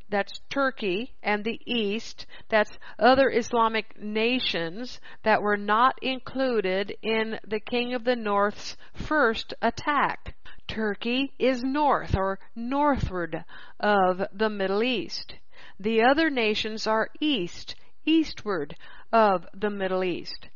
[0.09, 7.59] that's Turkey, and the east, that's other Islamic nations that were not included in the
[7.59, 10.35] king of the north's first attack.
[10.67, 13.43] Turkey is north or northward
[13.79, 15.35] of the Middle East.
[15.79, 17.75] The other nations are east,
[18.05, 18.75] eastward
[19.11, 20.49] of the Middle East.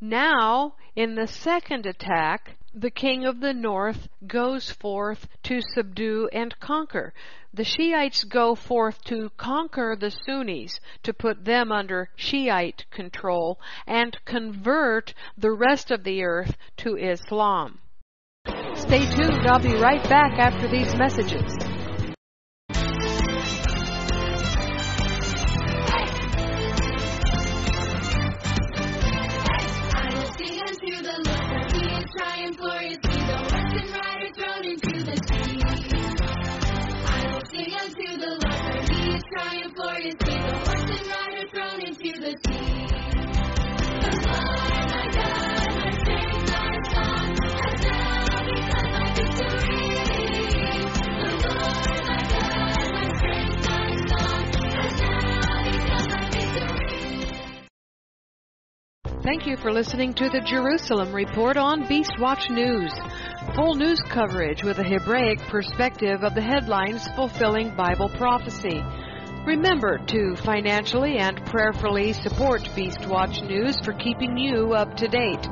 [0.00, 6.58] Now, in the second attack, the king of the north goes forth to subdue and
[6.60, 7.14] conquer.
[7.54, 14.22] The Shiites go forth to conquer the Sunnis, to put them under Shiite control, and
[14.26, 17.78] convert the rest of the earth to Islam.
[18.74, 21.56] Stay tuned, I'll be right back after these messages.
[59.22, 62.92] Thank you for listening to the Jerusalem Report on Beastwatch News.
[63.54, 68.82] Full news coverage with a Hebraic perspective of the headlines fulfilling Bible prophecy.
[69.46, 75.46] Remember to financially and prayerfully support Beastwatch News for keeping you up to date.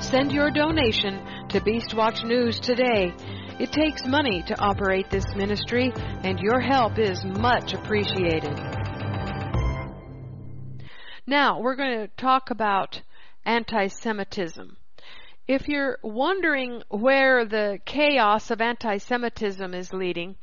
[0.00, 3.12] Send your donation to Beastwatch News today.
[3.60, 5.92] It takes money to operate this ministry,
[6.22, 8.58] and your help is much appreciated.
[11.26, 13.02] Now, we're going to talk about
[13.44, 14.78] anti Semitism.
[15.46, 20.36] If you're wondering where the chaos of anti Semitism is leading,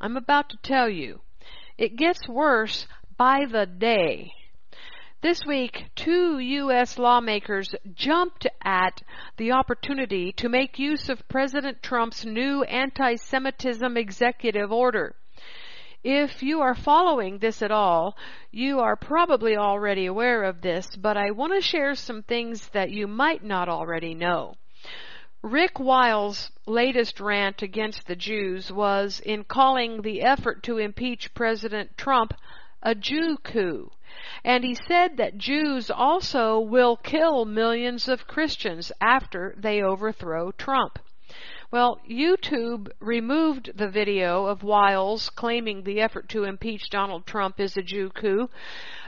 [0.00, 1.20] I'm about to tell you.
[1.78, 2.86] It gets worse
[3.18, 4.32] by the day.
[5.20, 6.98] This week, two U.S.
[6.98, 9.02] lawmakers jumped at
[9.36, 15.16] the opportunity to make use of President Trump's new anti Semitism executive order.
[16.02, 18.16] If you are following this at all,
[18.50, 22.90] you are probably already aware of this, but I want to share some things that
[22.90, 24.54] you might not already know.
[25.42, 31.96] Rick Wiles' latest rant against the Jews was in calling the effort to impeach President
[31.96, 32.32] Trump
[32.82, 33.90] a Jew coup.
[34.44, 40.98] And he said that Jews also will kill millions of Christians after they overthrow Trump.
[41.70, 47.76] Well, YouTube removed the video of Wiles claiming the effort to impeach Donald Trump is
[47.76, 48.48] a Jew coup,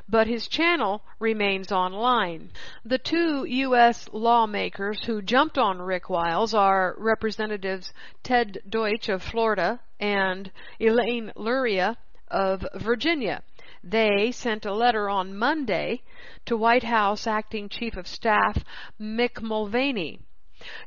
[0.09, 2.51] but his channel remains online.
[2.85, 4.09] The two U.S.
[4.13, 7.93] lawmakers who jumped on Rick Wiles are Representatives
[8.23, 10.51] Ted Deutch of Florida and
[10.81, 11.99] Elaine Luria
[12.29, 13.43] of Virginia.
[13.85, 16.03] They sent a letter on Monday
[16.47, 18.65] to White House Acting Chief of Staff
[19.01, 20.21] Mick Mulvaney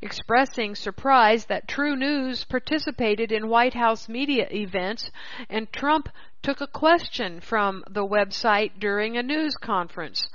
[0.02, 5.10] expressing surprise that TruNews participated in White House media events
[5.50, 6.10] and Trump
[6.42, 10.30] took a question from the website during a news conference.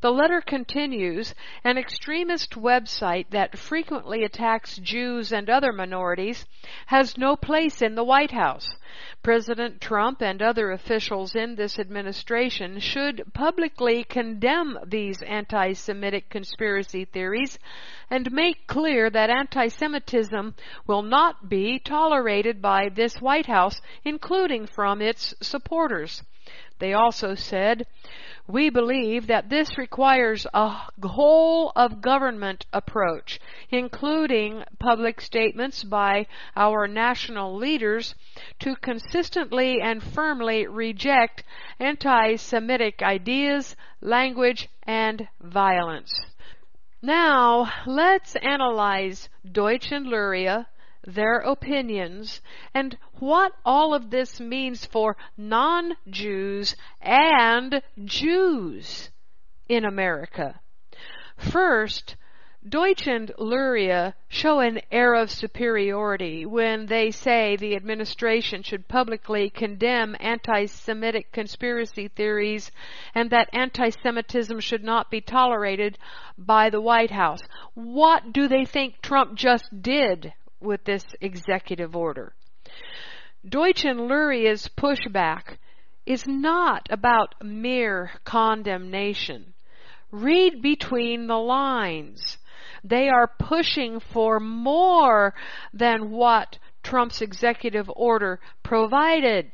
[0.00, 6.44] The letter continues An extremist website that frequently attacks Jews and other minorities
[6.86, 8.76] has no place in the White House.
[9.24, 17.04] President Trump and other officials in this administration should publicly condemn these anti Semitic conspiracy
[17.04, 17.58] theories
[18.08, 20.54] and make clear that anti Semitism
[20.86, 26.22] will not be tolerated by this White House, including from its supporters.
[26.78, 27.86] They also said,
[28.46, 30.68] we believe that this requires a
[31.02, 33.40] whole of government approach,
[33.70, 38.14] including public statements by our national leaders
[38.58, 41.42] to consistently and firmly reject
[41.80, 46.12] anti-Semitic ideas, language, and violence.
[47.00, 50.66] Now, let's analyze Deutch and Luria
[51.06, 52.40] their opinions
[52.72, 59.10] and what all of this means for non Jews and Jews
[59.68, 60.60] in America.
[61.36, 62.16] First,
[62.66, 69.50] Deutch and Luria show an air of superiority when they say the administration should publicly
[69.50, 72.70] condemn anti-Semitic conspiracy theories
[73.14, 75.98] and that anti-Semitism should not be tolerated
[76.38, 77.42] by the White House.
[77.74, 80.32] What do they think Trump just did
[80.64, 82.34] with this executive order?
[83.46, 85.58] Deutch and Luria's pushback
[86.06, 89.54] is not about mere condemnation.
[90.10, 92.38] Read between the lines.
[92.82, 95.34] They are pushing for more
[95.72, 99.50] than what Trump's executive order provided.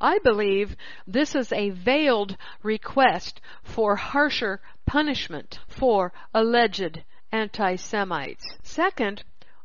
[0.00, 0.76] I believe
[1.06, 8.44] this is a veiled request for harsher punishment for alleged anti Semites.
[8.62, 9.24] Second,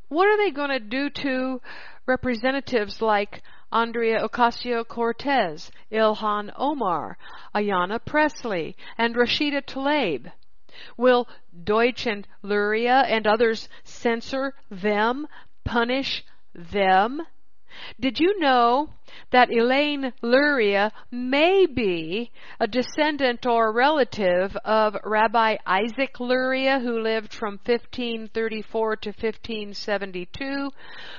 [0.10, 1.62] what are they going to do to
[2.06, 7.18] representatives like Andrea Ocasio Cortez, Ilhan Omar,
[7.54, 10.32] Ayanna Pressley, and Rashida Tlaib?
[10.98, 11.28] Will
[11.64, 15.28] Deutch and Luria and others censor them,
[15.64, 17.22] punish them?
[18.00, 18.90] Did you know
[19.32, 27.34] that Elaine Luria may be a descendant or relative of Rabbi Isaac Luria, who lived
[27.34, 30.72] from 1534 to 1572,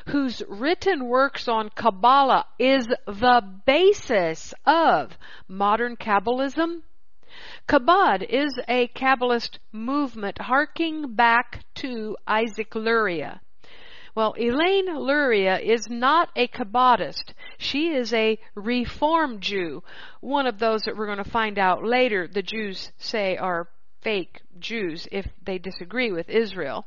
[0.06, 5.16] whose written works on Kabbalah is the basis of
[5.48, 6.82] modern Kabbalism?
[7.68, 13.40] Chabad is a Kabbalist movement harking back to Isaac Luria.
[14.14, 17.32] Well, Elaine Luria is not a Chabadist.
[17.58, 19.82] She is a Reform Jew,
[20.20, 23.68] one of those that we're going to find out later the Jews say are
[24.00, 26.86] fake Jews if they disagree with Israel.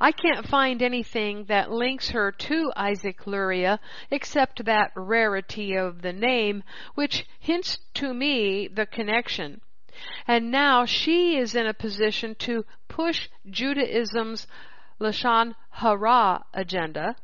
[0.00, 3.78] I can't find anything that links her to Isaac Luria
[4.10, 6.64] except that rarity of the name,
[6.96, 9.60] which hints to me the connection.
[10.26, 14.46] And now she is in a position to push Judaism's
[15.00, 17.16] Lashon Hara agenda.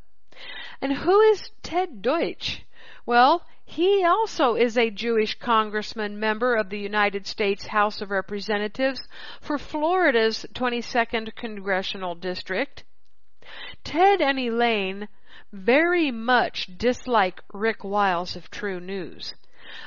[0.80, 2.64] And who is Ted Deutch?
[3.04, 9.06] Well, he also is a Jewish congressman member of the United States House of Representatives
[9.40, 12.84] for Florida's 22nd Congressional District.
[13.84, 15.08] Ted and Elaine
[15.52, 19.34] very much dislike Rick Wiles of TruNews.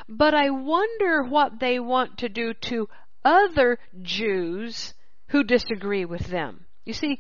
[0.08, 2.90] But I wonder what they want to do to
[3.24, 4.94] other Jews
[5.28, 6.66] who disagree with them.
[6.86, 7.20] You see,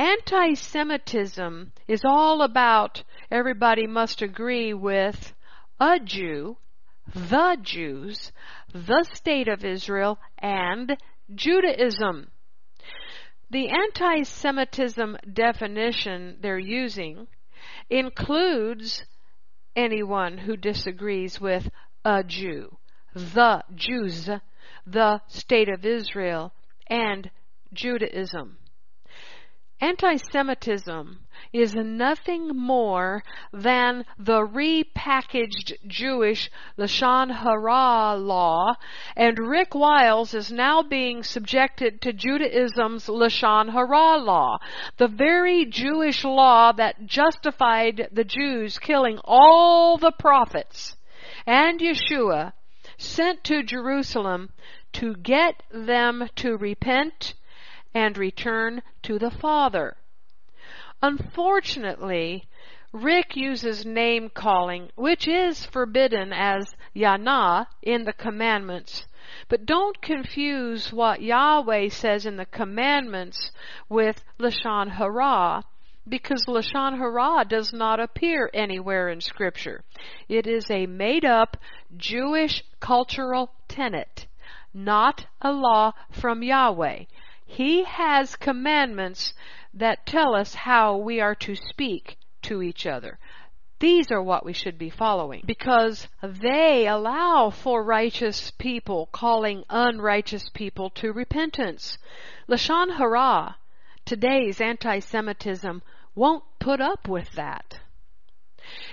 [0.00, 5.34] Anti-Semitism is all about everybody must agree with
[5.78, 6.56] a Jew,
[7.14, 8.32] the Jews,
[8.72, 10.96] the state of Israel, and
[11.34, 12.30] Judaism.
[13.50, 17.26] The anti-Semitism definition they're using
[17.90, 19.04] includes
[19.76, 21.68] anyone who disagrees with
[22.06, 22.78] a Jew,
[23.12, 24.30] the Jews,
[24.86, 26.54] the state of Israel,
[26.86, 27.30] and
[27.74, 28.59] Judaism.
[29.82, 31.20] Anti-Semitism
[31.54, 38.74] is nothing more than the repackaged Jewish Lashon Hara law,
[39.16, 44.58] and Rick Wiles is now being subjected to Judaism's Lashon Hara law,
[44.98, 50.96] the very Jewish law that justified the Jews killing all the prophets.
[51.46, 52.52] And Yeshua
[52.98, 54.50] sent to Jerusalem
[54.92, 57.34] to get them to repent
[57.94, 59.96] and return to the Father.
[61.02, 62.44] Unfortunately,
[62.92, 69.06] Rick uses name calling, which is forbidden as Yana in the commandments.
[69.48, 73.52] But don't confuse what Yahweh says in the commandments
[73.88, 75.62] with Lashon Hara,
[76.08, 79.84] because Lashon Hara does not appear anywhere in Scripture.
[80.28, 81.56] It is a made up
[81.96, 84.26] Jewish cultural tenet,
[84.74, 87.04] not a law from Yahweh.
[87.52, 89.34] He has commandments
[89.74, 93.18] that tell us how we are to speak to each other.
[93.80, 100.48] These are what we should be following because they allow for righteous people calling unrighteous
[100.50, 101.98] people to repentance.
[102.48, 103.56] Lashon Hara,
[104.04, 105.82] today's anti-Semitism,
[106.14, 107.80] won't put up with that.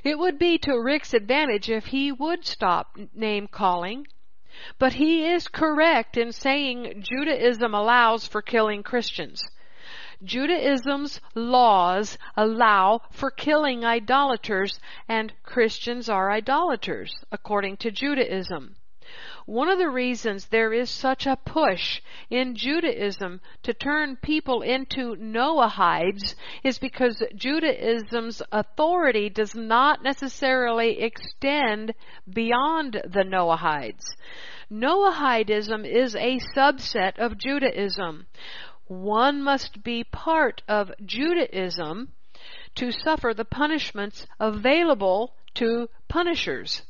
[0.03, 4.07] It would be to Rick's advantage if he would stop name calling
[4.79, 9.43] but he is correct in saying Judaism allows for killing Christians.
[10.23, 18.77] Judaism's laws allow for killing idolaters, and Christians are idolaters, according to Judaism.
[19.47, 25.15] One of the reasons there is such a push in Judaism to turn people into
[25.15, 26.35] Noahides
[26.65, 31.93] is because Judaism's authority does not necessarily extend
[32.29, 34.03] beyond the Noahides.
[34.69, 38.27] Noahidism is a subset of Judaism.
[38.87, 42.11] one must be part of Judaism
[42.75, 46.81] to suffer the punishments available to punishers.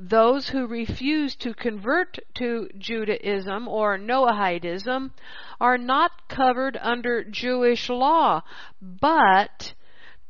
[0.00, 5.12] Those who refuse to convert to Judaism or Noahidism
[5.60, 8.42] are not covered under Jewish law,
[8.82, 9.74] but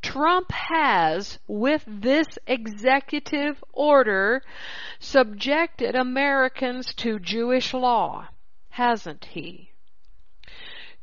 [0.01, 4.41] Trump has, with this executive order,
[4.99, 8.27] subjected Americans to Jewish law,
[8.69, 9.68] hasn't he?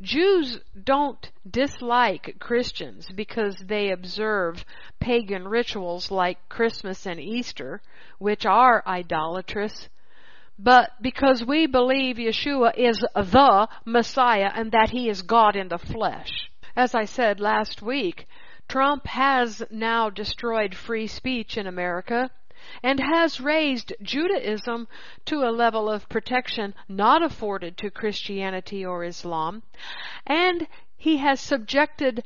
[0.01, 4.64] Jews don't dislike Christians because they observe
[5.01, 7.80] pagan rituals like Christmas and Easter,
[8.18, 9.88] which are idolatrous,
[10.59, 15.78] but because we believe Yeshua is the Messiah and that he is God in the
[15.78, 16.51] flesh.
[16.76, 18.26] As I said last week,
[18.68, 22.30] Trump has now destroyed free speech in America
[22.82, 24.88] and has raised Judaism
[25.26, 29.62] to a level of protection not afforded to Christianity or Islam,
[30.26, 32.24] and he has subjected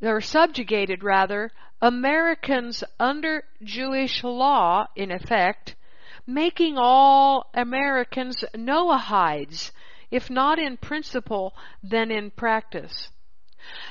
[0.00, 5.74] or subjugated rather Americans under Jewish law in effect,
[6.26, 9.72] making all Americans Noahides,
[10.10, 13.10] if not in principle, then in practice.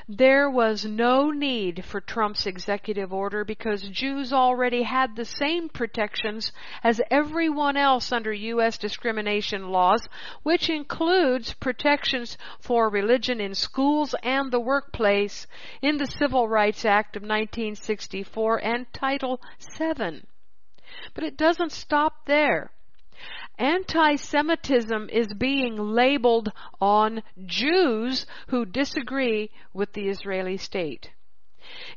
[0.09, 6.51] There was no need for Trump's executive order because Jews already had the same protections
[6.84, 8.78] as everyone else under U.S.
[8.78, 10.09] discrimination laws,
[10.43, 15.47] which includes protections for religion in schools and the workplace
[15.82, 19.39] in the Civil Rights Act of 1964 and Title
[19.78, 20.24] VII.
[21.13, 22.72] But it doesn't stop there
[23.62, 26.51] anti-Semitism is being labeled
[26.82, 31.12] on Jews who disagree with the Israeli state.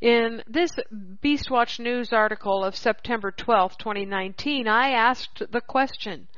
[0.00, 6.28] In this Beastwatch News article of September 12, 2019, I asked the question,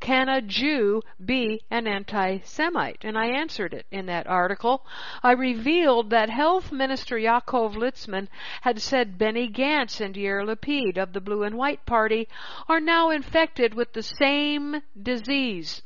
[0.00, 3.04] can a Jew be an anti-Semite?
[3.04, 4.84] And I answered it in that article.
[5.22, 8.28] I revealed that Health Minister Yaakov Litzman
[8.62, 12.28] had said Benny Gantz and Yair Lapid of the Blue and White Party
[12.68, 15.82] are now infected with the same disease.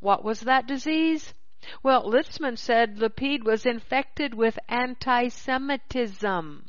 [0.00, 1.34] What was that disease?
[1.84, 6.66] Well, Litzman said Lapid was infected with anti-Semitism.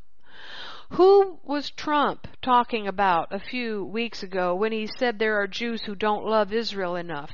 [0.89, 5.83] Who was Trump talking about a few weeks ago when he said there are Jews
[5.83, 7.31] who don't love Israel enough?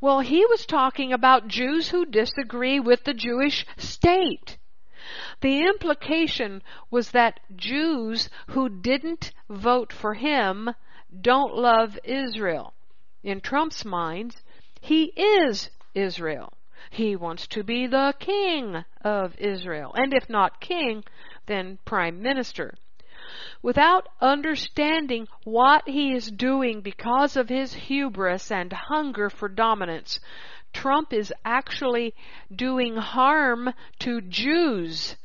[0.00, 4.56] Well, he was talking about Jews who disagree with the Jewish state.
[5.42, 10.70] The implication was that Jews who didn't vote for him
[11.20, 12.72] don't love Israel.
[13.22, 14.36] In Trump's mind,
[14.80, 16.54] he is Israel.
[16.96, 19.92] He wants to be the king of Israel.
[19.94, 21.04] And if not king,
[21.44, 22.72] then prime minister.
[23.60, 30.20] Without understanding what he is doing because of his hubris and hunger for dominance,
[30.72, 32.14] Trump is actually
[32.50, 35.16] doing harm to Jews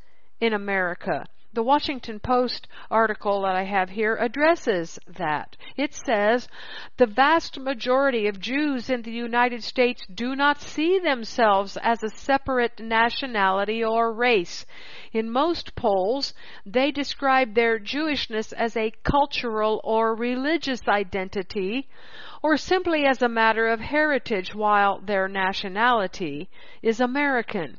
[0.42, 1.26] in America.
[1.54, 5.58] The Washington Post article that I have here addresses that.
[5.76, 6.48] It says
[6.96, 12.10] the vast majority of Jews in the United States do not see themselves as a
[12.10, 14.66] separate nationality or race.
[15.12, 16.34] In most polls,
[16.66, 21.90] they describe their Jewishness as a cultural or religious identity
[22.42, 26.50] or simply as a matter of heritage while their nationality
[26.82, 27.78] is American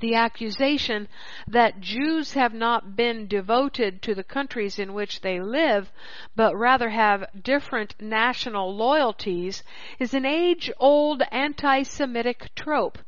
[0.00, 1.08] the accusation
[1.46, 5.92] that Jews have not been devoted to the countries in which they live,
[6.34, 9.62] but rather have different national loyalties,
[9.98, 12.98] is an age old anti Semitic trope.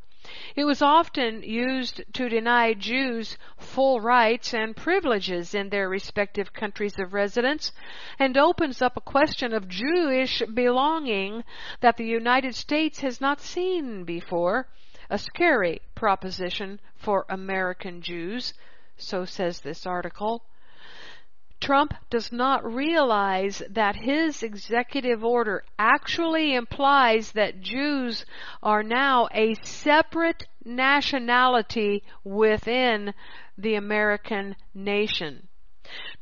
[0.54, 6.98] It was often used to deny Jews full rights and privileges in their respective countries
[6.98, 7.72] of residence
[8.18, 11.42] and opens up a question of Jewish belonging
[11.80, 14.68] that the United States has not seen before
[15.12, 18.54] a scary proposition for American Jews,
[18.96, 20.42] so says this article.
[21.60, 28.24] Trump does not realize that his executive order actually implies that Jews
[28.62, 33.12] are now a separate nationality within
[33.58, 35.46] the American nation.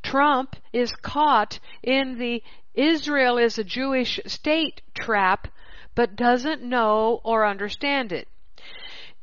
[0.02, 2.42] Trump is caught in the
[2.74, 5.46] Israel is a Jewish state trap,
[5.94, 8.26] but doesn't know or understand it.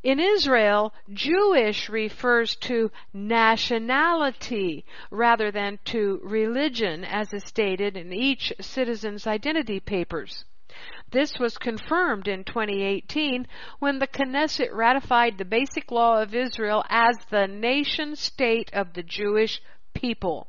[0.07, 8.53] In Israel, Jewish refers to nationality rather than to religion as is stated in each
[8.61, 10.45] citizen's identity papers.
[11.11, 13.47] This was confirmed in 2018
[13.79, 19.03] when the Knesset ratified the Basic Law of Israel as the nation state of the
[19.03, 19.61] Jewish
[19.93, 20.47] people.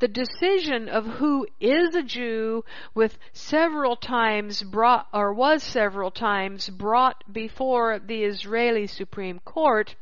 [0.00, 2.64] The decision of who is a Jew
[2.94, 9.94] with several times brought or was several times brought before the Israeli Supreme Court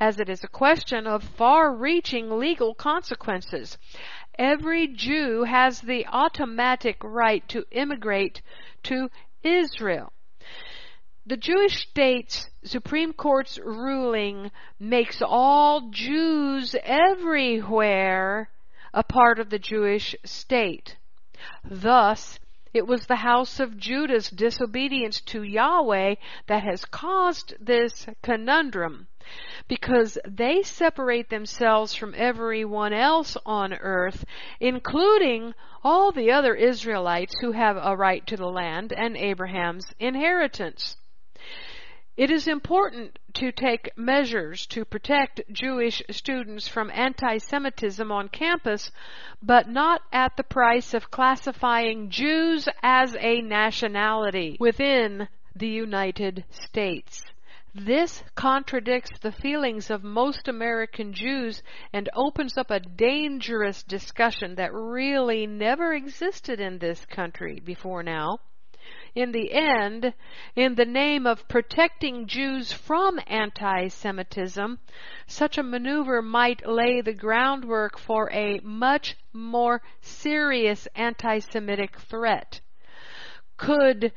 [0.00, 3.78] as it is a question of far-reaching legal consequences.
[4.38, 8.42] Every Jew has the automatic right to immigrate
[8.84, 9.08] to
[9.42, 10.12] Israel.
[11.24, 18.50] The Jewish state's Supreme Court's ruling makes all Jews everywhere
[18.92, 20.96] a part of the Jewish state.
[21.64, 22.38] Thus,
[22.72, 26.16] it was the house of Judah's disobedience to Yahweh
[26.46, 29.08] that has caused this conundrum
[29.66, 34.24] because they separate themselves from everyone else on earth,
[34.60, 40.96] including all the other Israelites who have a right to the land and Abraham's inheritance.
[42.16, 48.90] It is important to take measures to protect Jewish students from anti-Semitism on campus,
[49.42, 57.22] but not at the price of classifying Jews as a nationality within the United States.
[57.74, 61.62] This contradicts the feelings of most American Jews
[61.92, 68.38] and opens up a dangerous discussion that really never existed in this country before now
[69.14, 70.14] in the end,
[70.54, 74.78] in the name of protecting Jews from anti-Semitism,
[75.26, 82.60] such a maneuver might lay the groundwork for a much more serious anti-Semitic threat.
[83.56, 84.12] Could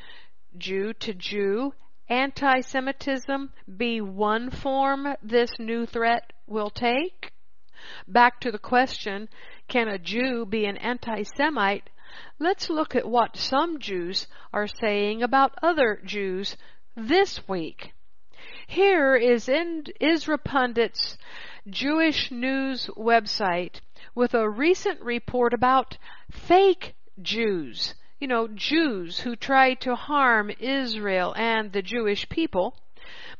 [0.57, 1.73] Jew to Jew
[2.09, 7.31] anti-Semitism be one form this new threat will take?
[8.07, 9.29] Back to the question,
[9.67, 11.89] can a Jew be an anti-Semite
[12.39, 16.57] let's look at what some Jews are saying about other Jews
[16.95, 17.93] this week.
[18.67, 21.17] Here is in IsraPundit's
[21.67, 23.81] Jewish news website
[24.15, 25.97] with a recent report about
[26.31, 27.95] fake Jews.
[28.19, 32.75] You know, Jews who try to harm Israel and the Jewish people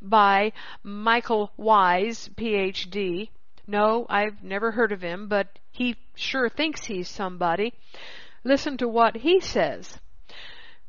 [0.02, 0.54] by
[0.84, 3.30] Michael Wise, PhD.
[3.68, 7.74] No, I've never heard of him, but he sure thinks he's somebody.
[8.44, 10.00] Listen to what he says.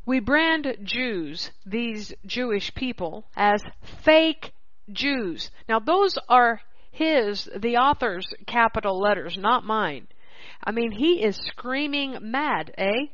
[0.06, 3.62] We brand Jews, these Jewish people, as
[4.02, 4.52] fake
[4.92, 5.50] Jews.
[5.68, 10.08] Now those are his, the author's capital letters, not mine.
[10.64, 13.06] I mean, he is screaming mad, eh?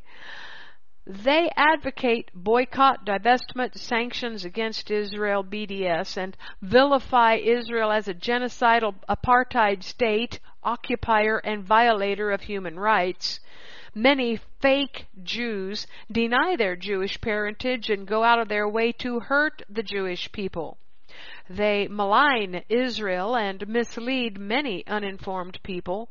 [1.07, 9.85] They advocate boycott, divestment, sanctions against Israel, BDS, and vilify Israel as a genocidal apartheid
[9.85, 13.39] state, occupier, and violator of human rights
[13.97, 19.63] many fake Jews deny their Jewish parentage and go out of their way to hurt
[19.71, 20.77] the Jewish people.
[21.49, 26.11] They malign Israel and mislead many uninformed people.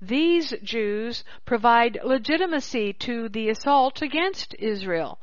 [0.00, 5.18] These Jews provide legitimacy to the assault against Israel.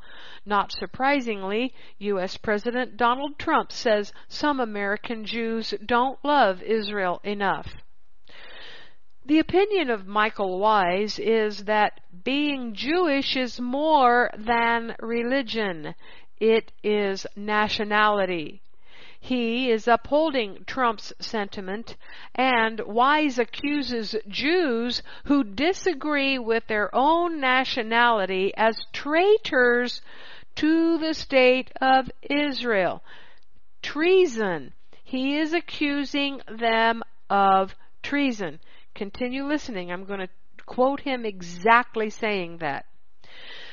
[0.45, 2.37] Not surprisingly, U.S.
[2.37, 7.73] President Donald Trump says some American Jews don't love Israel enough.
[9.27, 15.95] The opinion of Michael Wise is that being Jewish is more than religion.
[16.39, 18.61] It is nationality.
[19.19, 21.97] He is upholding Trump's sentiment,
[22.35, 30.03] and Wise accuses Jews who disagree with their own nationality as traitors
[30.57, 33.01] to the state of Israel.
[33.81, 34.73] Treason.
[35.03, 37.73] He is accusing them of
[38.03, 38.59] treason.
[38.95, 39.91] Continue listening.
[39.91, 40.29] I'm going to
[40.65, 42.85] quote him exactly saying that.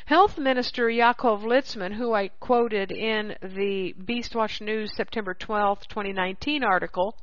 [0.07, 7.17] Health Minister Yaakov Litzman, who I quoted in the Beastwatch News September 12, 2019 article,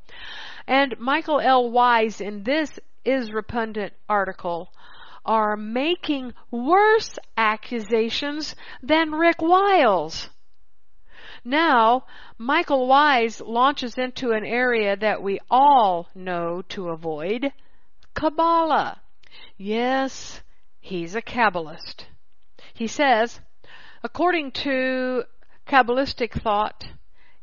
[0.66, 1.70] and Michael L.
[1.70, 4.72] Wise in this is Pundit article,
[5.26, 10.30] are making worse accusations than Rick Wiles.
[11.44, 12.06] Now,
[12.38, 17.52] Michael Wise launches into an area that we all know to avoid
[18.20, 19.00] Kabbalah.
[19.56, 20.42] Yes,
[20.82, 22.04] he's a Kabbalist.
[22.74, 23.40] He says,
[24.04, 25.24] according to
[25.66, 26.90] Kabbalistic thought,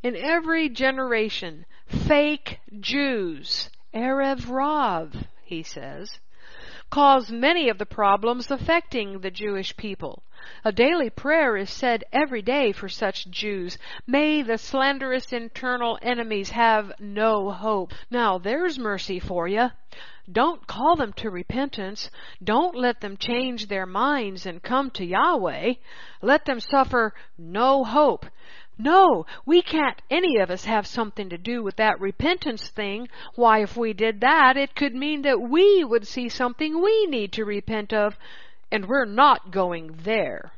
[0.03, 5.15] in every generation, fake Jews, Erev Rav,
[5.47, 6.21] he says,
[6.91, 10.25] cause many of the problems affecting the Jewish people.
[10.65, 13.79] A daily prayer is said every day for such Jews.
[14.07, 17.93] May the slanderous internal enemies have no hope.
[18.11, 19.71] Now there's mercy for you.
[20.31, 22.11] Don't call them to repentance.
[22.43, 25.75] Don't let them change their minds and come to Yahweh.
[26.21, 28.27] Let them suffer no hope.
[28.77, 33.09] no, we can't any of us have something to do with that repentance thing.
[33.37, 37.33] Why, if we did that, it could mean that we would see something we need
[37.35, 38.19] to repent of,
[38.71, 40.53] and we're not going there.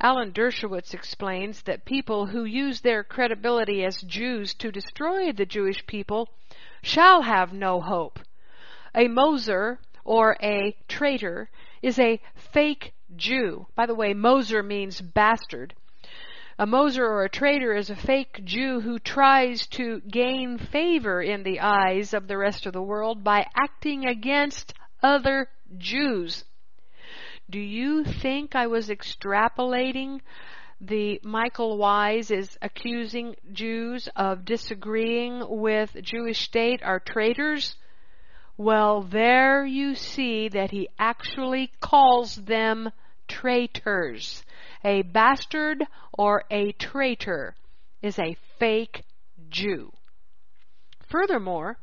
[0.00, 5.86] Alan Dershowitz explains that people who use their credibility as Jews to destroy the Jewish
[5.86, 6.28] people
[6.82, 8.18] shall have no hope.
[8.94, 11.50] A Moser, or a traitor,
[11.82, 13.66] is a fake Jew.
[13.74, 15.74] By the way, Moser means bastard.
[16.58, 21.42] A Moser or a traitor is a fake Jew who tries to gain favor in
[21.42, 25.48] the eyes of the rest of the world by acting against other
[25.78, 26.44] Jews.
[27.50, 30.20] Do you think I was extrapolating?
[30.80, 37.74] The Michael Wise is accusing Jews of disagreeing with Jewish state are traitors.
[38.56, 42.90] Well, there you see that he actually calls them
[43.26, 44.44] traitors.
[44.84, 45.82] A bastard
[46.16, 47.56] or a traitor
[48.00, 49.02] is a fake
[49.48, 49.90] Jew.
[51.08, 51.78] Furthermore,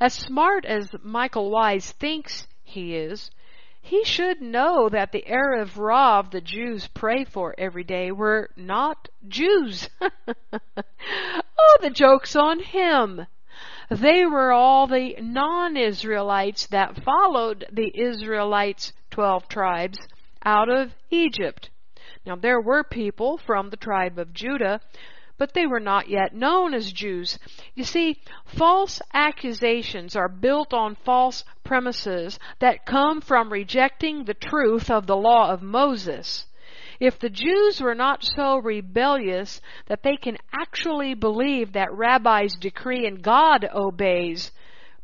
[0.00, 3.30] as smart as Michael Wise thinks he is,
[3.88, 9.08] he should know that the Erev Rav the Jews pray for every day were not
[9.26, 9.88] Jews.
[10.02, 13.26] oh, the joke's on him.
[13.90, 19.98] They were all the non-Israelites that followed the Israelites' twelve tribes
[20.44, 21.70] out of Egypt.
[22.26, 24.82] Now there were people from the tribe of Judah,
[25.38, 27.38] but they were not yet known as Jews.
[27.74, 34.90] You see, false accusations are built on false premises that come from rejecting the truth
[34.90, 36.46] of the law of Moses.
[37.00, 43.06] If the Jews were not so rebellious that they can actually believe that rabbis decree
[43.06, 44.50] and God obeys,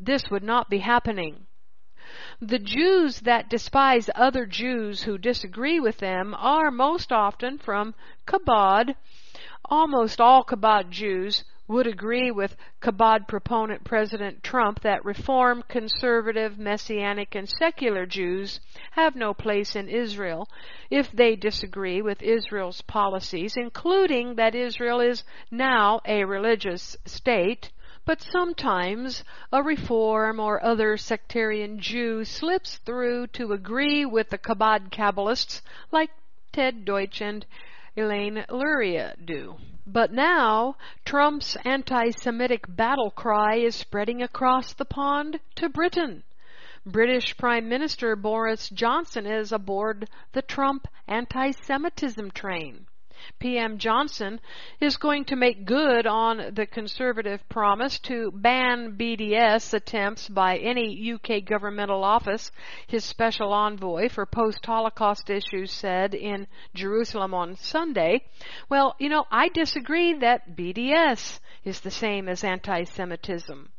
[0.01, 1.47] this would not be happening.
[2.41, 7.95] The Jews that despise other Jews who disagree with them are most often from
[8.27, 8.97] Chabad.
[9.71, 17.35] Almost all Chabad Jews would agree with Chabad proponent President Trump that reform, conservative, messianic,
[17.35, 18.61] and secular Jews
[18.91, 20.47] have no place in Israel
[20.91, 27.71] if they disagree with Israel's policies, including that Israel is now a religious state
[28.05, 34.91] but sometimes a reform or other sectarian Jew slips through to agree with the Chabad
[34.91, 36.11] Kabbalists like
[36.53, 37.47] Ted Deutch and
[37.97, 39.57] Elaine Luria do.
[39.87, 46.25] But now, Trump's anti-Semitic battle cry is spreading across the pond to Britain.
[46.87, 52.87] British Prime Minister Boris Johnson is aboard the Trump anti-Semitism train.
[53.39, 54.41] PM Johnson
[54.81, 61.13] is going to make good on the conservative promise to ban BDS attempts by any
[61.13, 62.51] UK governmental office,
[62.87, 68.23] his special envoy for post-Holocaust issues said in Jerusalem on Sunday.
[68.69, 73.71] Well, you know, I disagree that BDS is the same as anti-Semitism.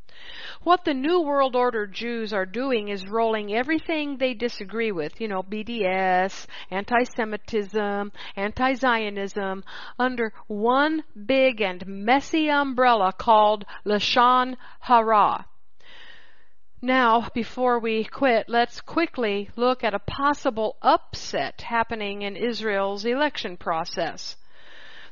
[0.64, 5.28] What the New World Order Jews are doing is rolling everything they disagree with, you
[5.28, 9.64] know, BDS, anti-Semitism, anti-Zionism,
[10.00, 15.46] under one big and messy umbrella called Lashon Hara.
[16.82, 23.58] Now, before we quit, let's quickly look at a possible upset happening in Israel's election
[23.58, 24.36] process.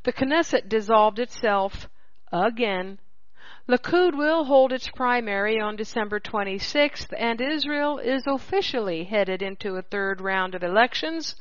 [0.04, 1.88] The Knesset dissolved itself
[2.32, 3.00] again
[3.66, 9.82] Likud will hold its primary on December 26th, and Israel is officially headed into a
[9.82, 11.38] third round of elections.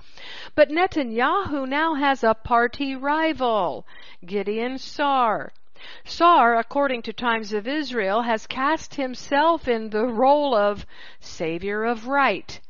[0.55, 3.85] But Netanyahu now has a party rival,
[4.25, 5.53] Gideon Saar.
[6.05, 10.87] Saar, according to Times of Israel, has cast himself in the role of
[11.19, 12.61] savior of right.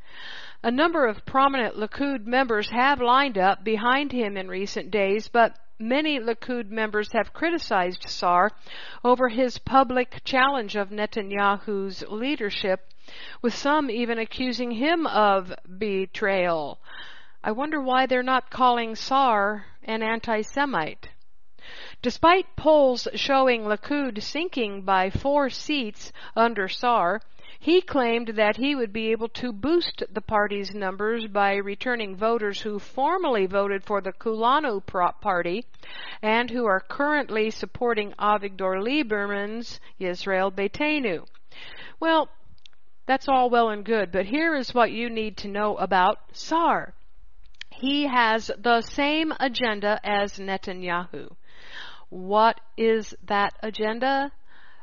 [0.62, 5.58] A number of prominent Likud members have lined up behind him in recent days, but
[5.84, 8.52] Many Likud members have criticized Saar
[9.02, 12.88] over his public challenge of Netanyahu's leadership,
[13.42, 16.78] with some even accusing him of betrayal.
[17.42, 21.08] I wonder why they're not calling Saar an anti-Semite.
[22.00, 27.22] Despite polls showing Likud sinking by four seats under Saar,
[27.62, 32.60] he claimed that he would be able to boost the party's numbers by returning voters
[32.60, 34.84] who formerly voted for the Kulanu
[35.20, 35.64] party
[36.20, 41.24] and who are currently supporting Avigdor Lieberman's Israel Beiteinu.
[42.00, 42.28] Well,
[43.06, 46.94] that's all well and good, but here is what you need to know about Saar.
[47.70, 51.30] He has the same agenda as Netanyahu.
[52.08, 54.32] What is that agenda?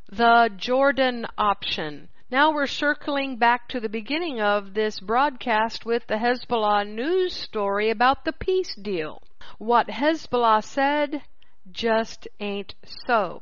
[0.10, 2.09] The Jordan option.
[2.32, 7.90] Now we're circling back to the beginning of this broadcast with the Hezbollah news story
[7.90, 9.24] about the peace deal.
[9.58, 11.24] What Hezbollah said
[11.72, 12.76] just ain't
[13.08, 13.42] so.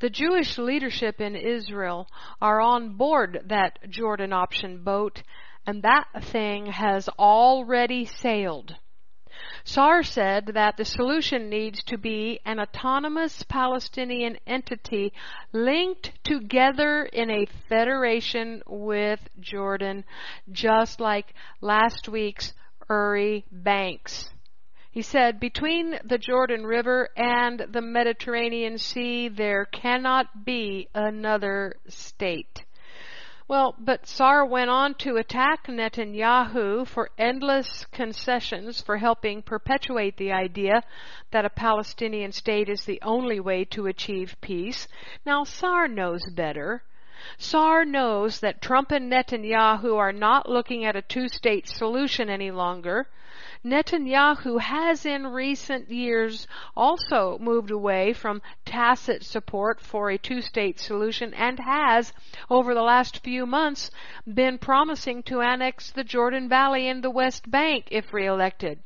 [0.00, 2.06] The Jewish leadership in Israel
[2.38, 5.22] are on board that Jordan option boat,
[5.66, 8.76] and that thing has already sailed.
[9.64, 15.12] Saar said that the solution needs to be an autonomous Palestinian entity
[15.52, 20.04] linked together in a federation with Jordan,
[20.50, 22.52] just like last week's
[22.88, 24.30] Uri Banks.
[24.90, 32.64] He said, between the Jordan River and the Mediterranean Sea, there cannot be another state.
[33.48, 40.32] Well, but Saar went on to attack Netanyahu for endless concessions for helping perpetuate the
[40.32, 40.82] idea
[41.30, 44.86] that a Palestinian state is the only way to achieve peace.
[45.24, 46.82] Now, Saar knows better.
[47.36, 53.08] Saar knows that Trump and Netanyahu are not looking at a two-state solution any longer.
[53.64, 56.46] Netanyahu has in recent years
[56.76, 62.12] also moved away from tacit support for a two-state solution and has,
[62.48, 63.90] over the last few months,
[64.32, 68.78] been promising to annex the Jordan Valley and the West Bank if reelected.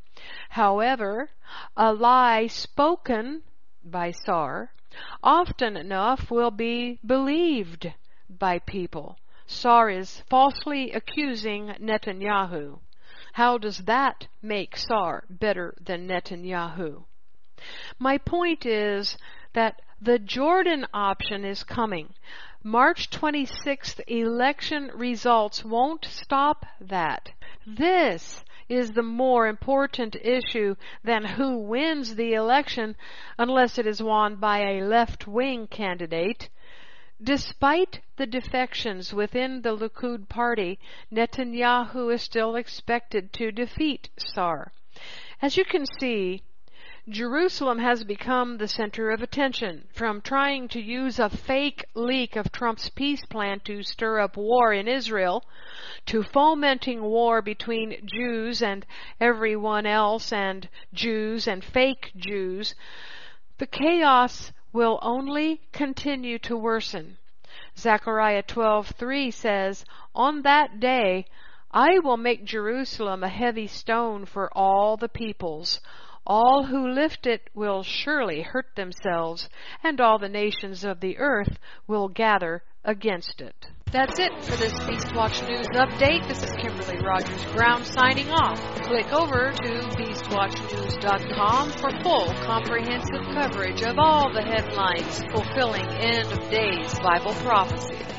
[0.49, 1.29] However,
[1.77, 3.43] a lie spoken
[3.85, 4.73] by Saar
[5.23, 7.93] often enough will be believed
[8.39, 9.19] by people.
[9.47, 12.79] Saar is falsely accusing Netanyahu.
[13.35, 17.05] How does that make Saar better than Netanyahu?
[17.99, 19.17] My point is
[19.53, 22.15] that the Jordan option is coming.
[22.65, 27.31] March 26th election results won't stop that.
[27.67, 30.75] This is the more important issue
[31.05, 32.97] than who wins the election
[33.39, 36.49] unless it is won by a left-wing candidate.
[37.25, 40.81] Despite the defections within the Likud party,
[41.13, 44.73] Netanyahu is still expected to defeat Saar.
[45.41, 46.43] As you can see,
[47.09, 52.51] Jerusalem has become the center of attention, from trying to use a fake leak of
[52.51, 55.45] Trump's peace plan to stir up war in Israel,
[56.07, 58.85] to fomenting war between Jews and
[59.21, 62.75] everyone else and Jews and fake Jews.
[63.59, 67.19] The chaos will only continue to worsen.
[67.77, 71.27] Zechariah 12:3 says, "On that day
[71.71, 75.81] I will make Jerusalem a heavy stone for all the peoples.
[76.27, 79.49] All who lift it will surely hurt themselves,
[79.83, 84.73] and all the nations of the earth will gather against it." That's it for this
[84.73, 86.27] Beastwatch News update.
[86.27, 88.59] This is Kimberly Rogers Brown signing off.
[88.85, 89.69] Click over to
[89.99, 98.12] beastwatchnews.com for full comprehensive coverage of all the headlines fulfilling end of days Bible prophecies.